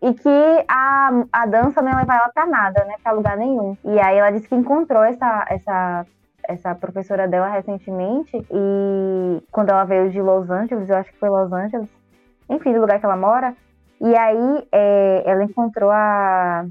[0.00, 3.76] e que a, a dança não ia levar ela para nada, né, para lugar nenhum.
[3.84, 6.06] E aí ela disse que encontrou essa, essa,
[6.48, 11.28] essa professora dela recentemente, e quando ela veio de Los Angeles, eu acho que foi
[11.28, 11.90] Los Angeles,
[12.48, 13.54] enfim, do lugar que ela mora,
[14.00, 16.64] e aí é, ela encontrou a,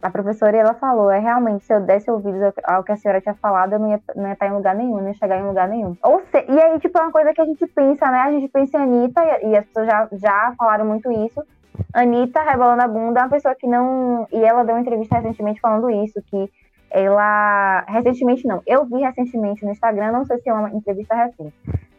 [0.00, 3.20] a professora e ela falou, é realmente, se eu desse ouvidos ao que a senhora
[3.20, 5.46] tinha falado, eu não ia, não ia estar em lugar nenhum, não ia chegar em
[5.46, 5.96] lugar nenhum.
[6.04, 8.20] Ou se, e aí, tipo, é uma coisa que a gente pensa, né?
[8.20, 11.42] A gente pensa em Anitta, e, e as pessoas já, já falaram muito isso.
[11.92, 14.26] Anitta, rebolando a bunda, uma pessoa que não.
[14.32, 16.50] E ela deu uma entrevista recentemente falando isso, que
[16.90, 17.84] ela.
[17.88, 21.54] Recentemente não, eu vi recentemente no Instagram, não sei se é uma entrevista recente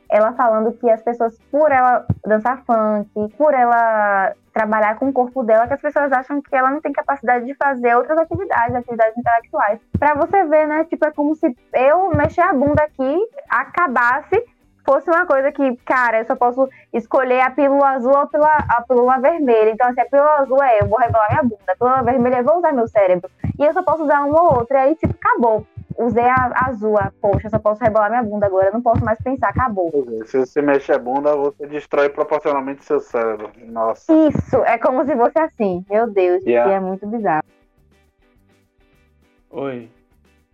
[0.10, 5.44] ela falando que as pessoas, por ela dançar funk, por ela trabalhar com o corpo
[5.44, 9.18] dela, que as pessoas acham que ela não tem capacidade de fazer outras atividades, atividades
[9.18, 9.80] intelectuais.
[10.00, 10.84] Para você ver, né?
[10.86, 13.18] Tipo, é como se eu mexer a bunda aqui
[13.50, 14.44] acabasse
[14.88, 18.58] fosse uma coisa que, cara, eu só posso escolher a pílula azul ou a pílula,
[18.70, 19.72] a pílula vermelha.
[19.72, 22.40] Então, assim, a pílula azul é eu vou rebolar minha bunda, a pílula vermelha é
[22.40, 23.30] eu vou usar meu cérebro.
[23.60, 24.80] E eu só posso usar uma ou outra.
[24.80, 25.68] E aí, tipo, acabou.
[25.98, 29.04] Usei a azul, a, poxa, eu só posso rebolar minha bunda agora, eu não posso
[29.04, 29.92] mais pensar, acabou.
[30.26, 33.50] Se você mexe a bunda, você destrói proporcionalmente seu cérebro.
[33.66, 34.14] Nossa.
[34.14, 35.84] Isso, é como se fosse assim.
[35.90, 36.72] Meu Deus, Yeah.
[36.74, 37.44] é muito bizarro.
[39.50, 39.90] Oi.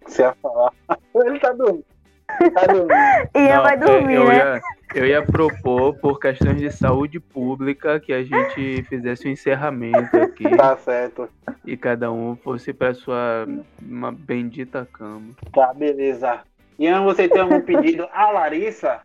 [0.05, 0.71] Você ia falar.
[1.13, 1.92] Ele tá dormindo.
[2.27, 2.63] Tá.
[3.39, 4.35] Ian Não, vai é, dormir, eu né?
[4.37, 4.61] Ia,
[4.95, 10.49] eu ia propor, por questões de saúde pública, que a gente fizesse um encerramento aqui
[10.55, 11.27] Tá certo.
[11.65, 13.47] e cada um fosse pra sua
[13.81, 15.29] uma bendita cama.
[15.53, 16.39] Tá, beleza.
[16.79, 18.07] Ian, você tem algum pedido?
[18.13, 18.99] A Larissa?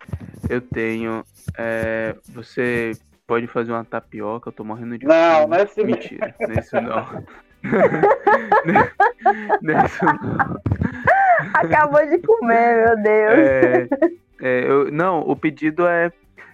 [0.48, 1.22] Eu tenho.
[1.58, 2.92] é, você
[3.26, 5.46] pode fazer uma tapioca, eu tô morrendo de Não, fome.
[5.50, 5.84] não é assim.
[5.84, 7.24] Mentira, não é isso não.
[9.62, 10.56] não é isso não.
[11.55, 13.39] Acabou de comer, meu Deus.
[13.39, 13.89] É,
[14.43, 16.11] é, eu- não, o pedido é,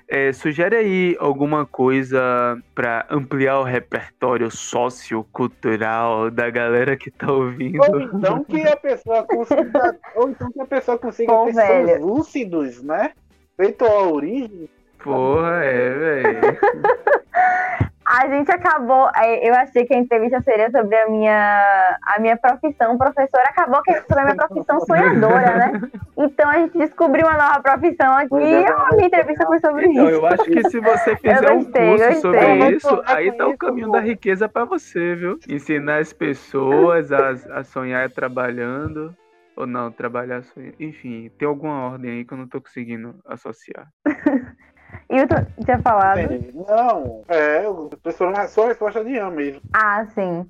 [0.08, 7.80] é, sugere aí alguma coisa pra ampliar o repertório sociocultural da galera que tá ouvindo.
[7.80, 9.96] Ou então que a pessoa consiga.
[10.14, 11.86] ou então que a pessoa consiga Pô, ter velho.
[11.88, 13.12] sonhos lúcidos, né?
[13.56, 14.68] Feito a origem.
[15.02, 16.58] Porra, é, velho.
[18.06, 19.08] A gente acabou.
[19.16, 23.44] é, Eu achei que a entrevista seria sobre a minha, a minha profissão professora.
[23.48, 25.80] Acabou que é sobre a minha profissão sonhadora, né?
[26.16, 29.58] Então a gente descobriu uma nova profissão aqui Pois e é, a minha entrevista foi
[29.58, 30.14] sobre Então, isso.
[30.14, 32.20] eu acho que se você fizer um gostei, curso gostei.
[32.20, 35.38] sobre isso, aí tá o caminho da riqueza pra você, viu?
[35.48, 39.14] Ensinar as pessoas a, a sonhar trabalhando.
[39.56, 40.74] Ou não, trabalhar sonhando.
[40.80, 43.86] Enfim, tem alguma ordem aí que eu não tô conseguindo associar.
[45.10, 45.26] E eu
[45.64, 46.20] tinha falado.
[46.68, 49.60] Não, é, o pessoal só a resposta de Ian mesmo.
[49.72, 50.46] Ah, sim.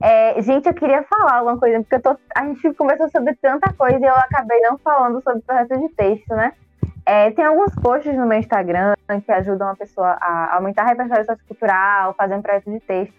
[0.00, 3.98] É, gente, eu queria falar alguma coisa, porque tô, a gente conversou sobre tanta coisa
[3.98, 6.52] e eu acabei não falando sobre projeto de texto, né?
[7.06, 11.24] É, tem alguns posts no meu Instagram que ajudam a pessoa a aumentar a repertório
[11.24, 13.14] sociocultural, fazer um projeto de texto.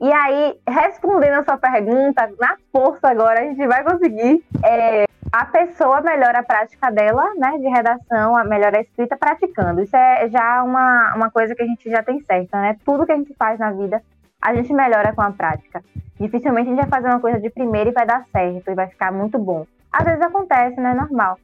[0.00, 4.44] E aí, respondendo a sua pergunta, na força agora, a gente vai conseguir.
[4.64, 9.80] É, a pessoa melhora a prática dela, né, de redação, a melhora a escrita praticando.
[9.82, 12.76] Isso é já uma, uma coisa que a gente já tem certa, né?
[12.84, 14.02] Tudo que a gente faz na vida,
[14.42, 15.82] a gente melhora com a prática.
[16.20, 18.86] Dificilmente a gente vai fazer uma coisa de primeira e vai dar certo e vai
[18.88, 19.64] ficar muito bom.
[19.90, 20.92] Às vezes acontece, né?
[20.94, 21.38] Normal.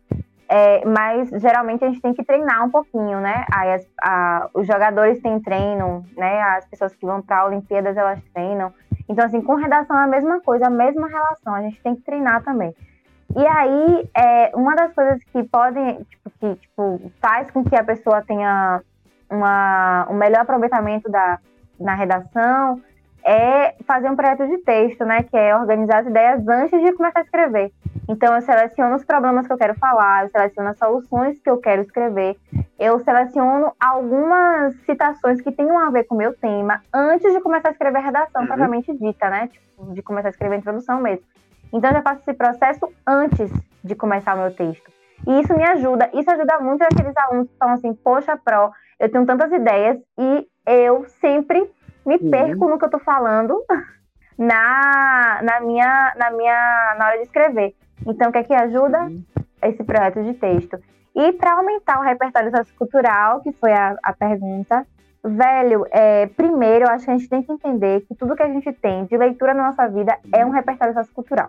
[0.51, 3.45] É, mas geralmente a gente tem que treinar um pouquinho, né?
[3.53, 6.41] Aí as- a- os jogadores têm treino, né?
[6.43, 8.73] As pessoas que vão para Olimpíadas elas treinam.
[9.09, 11.55] Então, assim, com redação é a mesma coisa, a mesma relação.
[11.55, 12.75] A gente tem que treinar também.
[13.37, 17.85] E aí, é, uma das coisas que podem, tipo, que tipo, faz com que a
[17.85, 18.81] pessoa tenha
[19.31, 21.39] uma, um melhor aproveitamento da,
[21.79, 22.81] na redação
[23.25, 25.23] é fazer um projeto de texto, né?
[25.25, 27.71] Que é organizar as ideias antes de começar a escrever.
[28.09, 31.59] Então, eu seleciono os problemas que eu quero falar, eu seleciono as soluções que eu
[31.59, 32.39] quero escrever,
[32.79, 37.69] eu seleciono algumas citações que tenham a ver com o meu tema antes de começar
[37.69, 38.47] a escrever a redação Uhum.
[38.49, 39.49] propriamente dita, né?
[39.49, 41.27] Tipo, de começar a escrever a introdução mesmo.
[41.73, 43.51] Então, eu já faço esse processo antes
[43.85, 44.91] de começar o meu texto.
[45.27, 49.11] E isso me ajuda, isso ajuda muito aqueles alunos que falam assim, poxa, Pro, eu
[49.11, 51.69] tenho tantas ideias e eu sempre
[52.07, 52.31] me Uhum.
[52.31, 53.63] perco no que eu tô falando
[54.39, 57.75] na, na, minha, na minha na hora de escrever.
[58.07, 59.03] Então, o que é que ajuda?
[59.03, 59.25] Uhum.
[59.63, 60.79] Esse projeto de texto.
[61.15, 64.87] E para aumentar o repertório sociocultural, que foi a, a pergunta,
[65.25, 68.49] velho, é, primeiro eu acho que a gente tem que entender que tudo que a
[68.49, 71.49] gente tem de leitura na nossa vida é um repertório sociocultural.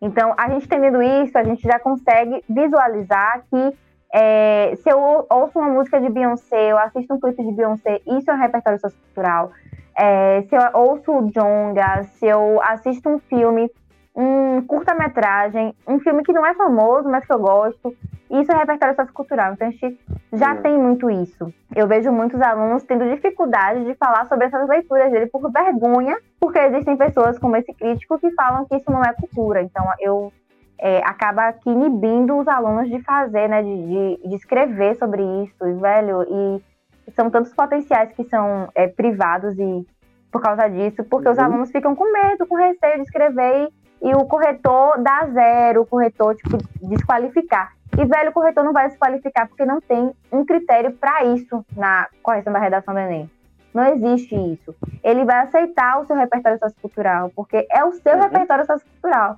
[0.00, 3.76] Então, a gente entendendo isso, a gente já consegue visualizar que
[4.12, 8.00] é, se eu ou- ouço uma música de Beyoncé, eu assisto um clipe de Beyoncé,
[8.06, 9.50] isso é um repertório sociocultural.
[9.96, 13.70] É, se eu ouço o Jonga, se eu assisto um filme,
[14.14, 17.94] um curta-metragem, um filme que não é famoso, mas que eu gosto,
[18.30, 19.52] isso é repertório sociocultural.
[19.52, 19.98] Então a gente
[20.32, 21.52] já tem muito isso.
[21.74, 26.58] Eu vejo muitos alunos tendo dificuldade de falar sobre essas leituras dele por vergonha, porque
[26.58, 29.62] existem pessoas como esse crítico que falam que isso não é cultura.
[29.62, 30.32] Então eu
[30.78, 35.66] é, acaba aqui inibindo os alunos de fazer, né, de, de, de escrever sobre isso,
[35.66, 39.86] e, velho, e são tantos potenciais que são é, privados e
[40.32, 41.44] por causa disso, porque os Uhum.
[41.44, 45.86] alunos ficam com medo, com receio de escrever e, e o corretor dá zero, o
[45.86, 47.72] corretor, tipo, desqualificar.
[47.96, 52.06] E, velho, o corretor não vai desqualificar porque não tem um critério para isso na
[52.22, 53.30] correção da redação do Enem.
[53.72, 54.74] Não existe isso.
[55.02, 58.20] Ele vai aceitar o seu repertório sociocultural, porque é o seu Uhum.
[58.22, 59.36] repertório sociocultural.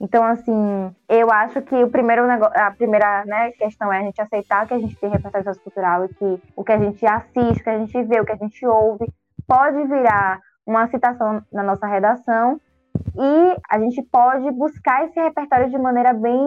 [0.00, 4.20] Então, assim, eu acho que o primeiro negócio, a primeira né, questão é a gente
[4.20, 7.64] aceitar que a gente tem repertório sociocultural e que o que a gente assiste, o
[7.64, 9.12] que a gente vê, o que a gente ouve,
[9.46, 12.60] pode virar uma citação na nossa redação
[13.16, 16.38] e a gente pode buscar esse repertório de maneira bem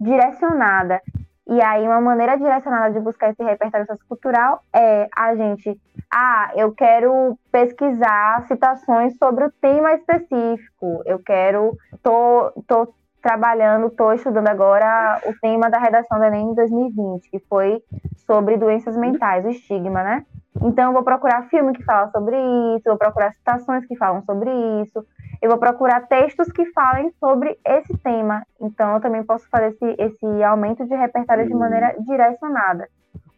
[0.00, 1.00] direcionada.
[1.46, 5.78] E aí, uma maneira direcionada de buscar esse repertório sociocultural é a gente,
[6.12, 14.12] ah, eu quero pesquisar citações sobre o tema específico, eu quero, tô, tô trabalhando, tô
[14.12, 17.82] estudando agora o tema da redação do Enem 2020, que foi
[18.26, 20.26] sobre doenças mentais, o estigma, né?
[20.62, 22.36] Então, eu vou procurar filme que fala sobre
[22.76, 24.50] isso, vou procurar citações que falam sobre
[24.82, 25.04] isso,
[25.42, 28.46] eu vou procurar textos que falem sobre esse tema.
[28.60, 32.88] Então, eu também posso fazer esse, esse aumento de repertório de maneira direcionada.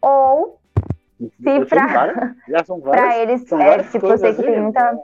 [0.00, 0.58] Ou,
[1.18, 4.98] se para eles, é, tipo, eu sei que tem muita.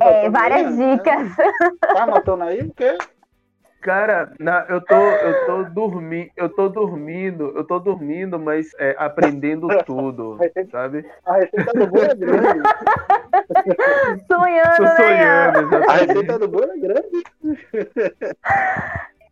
[0.00, 0.96] é, várias né?
[0.96, 1.36] dicas.
[1.80, 2.96] Tá anotando aí o quê?
[3.80, 8.96] Cara, na, eu tô, eu tô dormindo, eu tô dormindo, eu tô dormindo, mas é,
[8.98, 10.36] aprendendo tudo,
[10.70, 11.06] sabe?
[11.24, 12.60] A receita do bolo é grande.
[14.26, 15.84] sonhando, tô sonhando, né?
[15.88, 17.22] A receita do bolo é grande.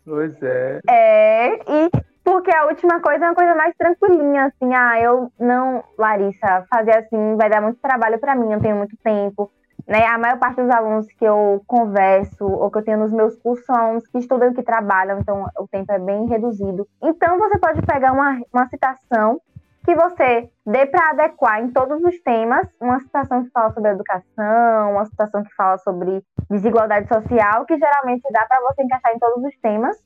[0.05, 0.81] Pois é.
[0.89, 1.91] É, e
[2.23, 6.99] porque a última coisa é uma coisa mais tranquilinha, assim, ah, eu não, Larissa, fazer
[6.99, 9.51] assim vai dar muito trabalho para mim, eu tenho muito tempo
[9.87, 10.05] né?
[10.07, 13.65] A maior parte dos alunos que eu converso ou que eu tenho nos meus cursos
[13.65, 16.87] são alunos que estudam e que trabalham, então o tempo é bem reduzido.
[17.03, 19.41] Então você pode pegar uma, uma citação
[19.85, 24.93] que você dê para adequar em todos os temas, uma citação que fala sobre educação,
[24.93, 29.45] uma citação que fala sobre desigualdade social, que geralmente dá para você encaixar em todos
[29.45, 29.97] os temas.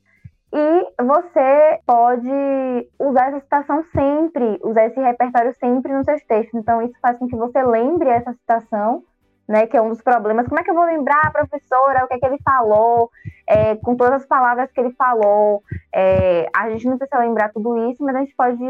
[0.52, 2.28] E você pode
[2.98, 6.60] usar essa citação sempre, usar esse repertório sempre nos seus textos.
[6.60, 9.02] Então, isso faz com que você lembre essa citação
[9.50, 10.46] né, que é um dos problemas.
[10.46, 13.10] Como é que eu vou lembrar a professora, o que é que ele falou,
[13.48, 15.64] é, com todas as palavras que ele falou?
[15.92, 18.62] É, a gente não precisa lembrar tudo isso, mas a gente pode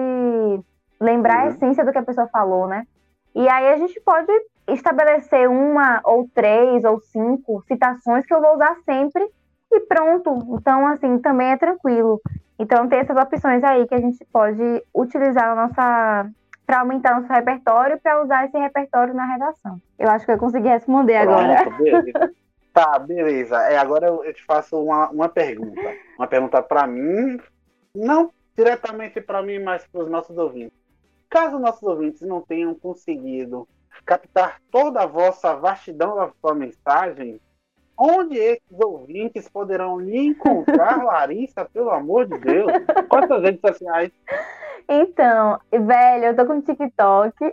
[0.98, 1.44] lembrar uhum.
[1.44, 2.86] a essência do que a pessoa falou, né?
[3.34, 4.32] E aí a gente pode
[4.68, 9.22] estabelecer uma ou três ou cinco citações que eu vou usar sempre
[9.70, 10.56] e pronto.
[10.58, 12.22] Então, assim, também é tranquilo.
[12.58, 16.30] Então, tem essas opções aí que a gente pode utilizar na nossa
[16.70, 19.82] para aumentar nosso repertório para usar esse repertório na redação.
[19.98, 21.70] Eu acho que eu consegui responder Pronto, agora.
[21.70, 22.34] Beleza.
[22.72, 23.56] Tá, beleza.
[23.62, 25.96] É, agora eu, eu te faço uma, uma pergunta.
[26.16, 27.40] Uma pergunta para mim,
[27.92, 30.78] não diretamente para mim, mas para os nossos ouvintes.
[31.28, 33.66] Caso nossos ouvintes não tenham conseguido
[34.06, 37.40] captar toda a vossa vastidão da sua mensagem,
[38.00, 42.72] onde esses ouvintes poderão lhe encontrar, Larissa, pelo amor de Deus?
[43.08, 44.10] Quantas redes sociais?
[44.88, 47.36] Então, velho, eu tô com TikTok,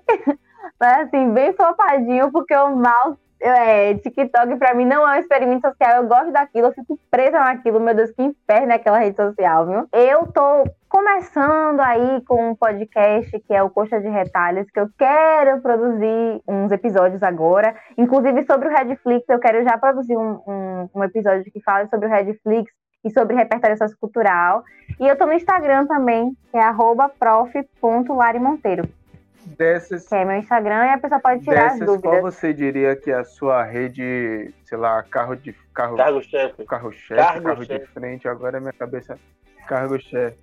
[0.80, 3.18] mas assim, bem flopadinho, porque o mal.
[3.40, 7.40] É, TikTok pra mim não é um experimento social, eu gosto daquilo, eu fico presa
[7.40, 9.88] naquilo, meu Deus, que inferno é aquela rede social, viu?
[9.94, 14.90] Eu tô começando aí com um podcast que é o Coxa de Retalhos, que eu
[14.98, 20.90] quero produzir uns episódios agora, inclusive sobre o Redflix, eu quero já produzir um, um,
[20.96, 22.72] um episódio que fale sobre o Redflix,
[23.08, 24.64] e sobre repertório sociocultural.
[25.00, 26.64] E eu estou no Instagram também, que é
[27.20, 28.90] prof.larimonteiro.
[29.58, 32.12] Dessas, que é meu Instagram e a pessoa pode tirar dessas, as dúvidas.
[32.12, 37.16] Qual você diria que é a sua rede, sei lá, carro de carro carro-chefe, carro-chefe,
[37.16, 39.18] carro, carro de frente, agora minha cabeça
[39.68, 40.38] cargo-chefe.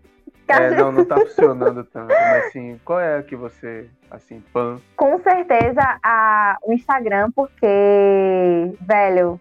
[0.49, 4.79] É, não, não tá funcionando tanto, mas assim, qual é a que você, assim, pan?
[4.97, 9.41] Com certeza a, o Instagram, porque, velho,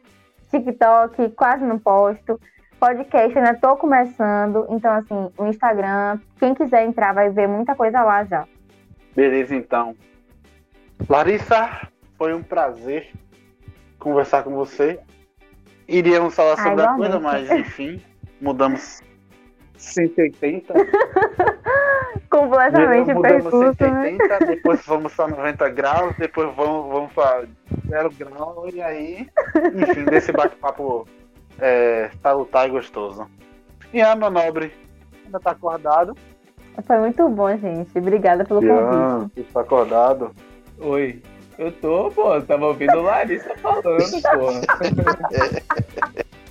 [0.50, 2.40] TikTok quase não posto
[2.84, 8.04] podcast ainda tô começando, então assim, o Instagram, quem quiser entrar vai ver muita coisa
[8.04, 8.46] lá já.
[9.16, 9.96] Beleza, então.
[11.08, 11.88] Larissa,
[12.18, 13.12] foi um prazer
[14.00, 15.00] conversar com você.
[15.88, 18.02] Iríamos falar sobre a coisa, mas enfim,
[18.42, 19.02] mudamos
[19.78, 20.74] 180.
[22.30, 24.40] Completamente mudamos percurso, 180, né?
[24.48, 27.46] depois vamos para 90 graus, depois vamos, vamos para
[27.88, 29.30] 0 grau, e aí,
[29.76, 31.08] enfim, desse bate-papo
[31.60, 33.30] é, salutar e gostoso.
[33.94, 34.74] E a meu nobre
[35.26, 36.16] ainda tá acordado.
[36.82, 37.96] Foi muito bom, gente.
[37.98, 39.42] Obrigada pelo Ian, convite.
[39.42, 40.32] Está acordado?
[40.80, 41.22] Oi.
[41.58, 43.90] Eu tô, pô, eu tava ouvindo Larissa falando, pô.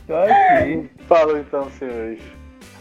[0.07, 0.89] tô aqui.
[1.09, 2.23] Falou então, senhores.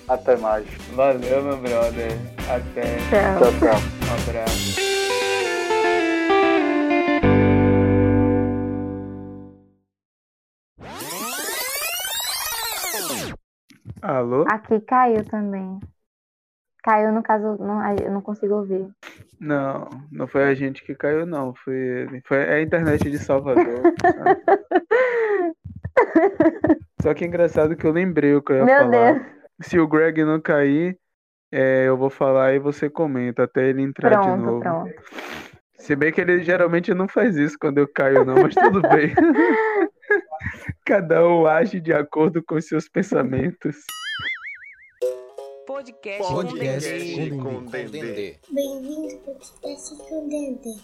[0.08, 0.68] Até mais.
[0.94, 2.12] Valeu, meu brother.
[2.48, 2.98] Até.
[3.10, 3.52] Tchau, tchau.
[3.60, 3.80] tchau.
[4.08, 4.80] Um abraço.
[14.02, 14.46] Alô?
[14.50, 15.80] Aqui caiu também.
[16.84, 18.88] Caiu, no caso, não, eu não consigo ouvir.
[19.40, 21.54] Não, não foi a gente que caiu, não.
[21.54, 22.22] Foi ele.
[22.26, 23.66] Foi a internet de Salvador.
[27.02, 29.14] Só que é engraçado que eu lembrei o que eu ia Meu falar.
[29.14, 29.26] Deus.
[29.62, 30.98] Se o Greg não cair,
[31.52, 34.60] é, eu vou falar e você comenta até ele entrar pronto, de novo.
[34.62, 34.94] Pronto.
[35.74, 39.14] Se bem que ele geralmente não faz isso quando eu caio, não, mas tudo bem.
[40.86, 43.78] Cada um age de acordo com seus pensamentos.
[45.72, 47.86] Podcast, Podcast com Dendê.
[47.86, 48.36] com Dendê.
[48.50, 50.76] Bem-vindo ao podcast com Dendê.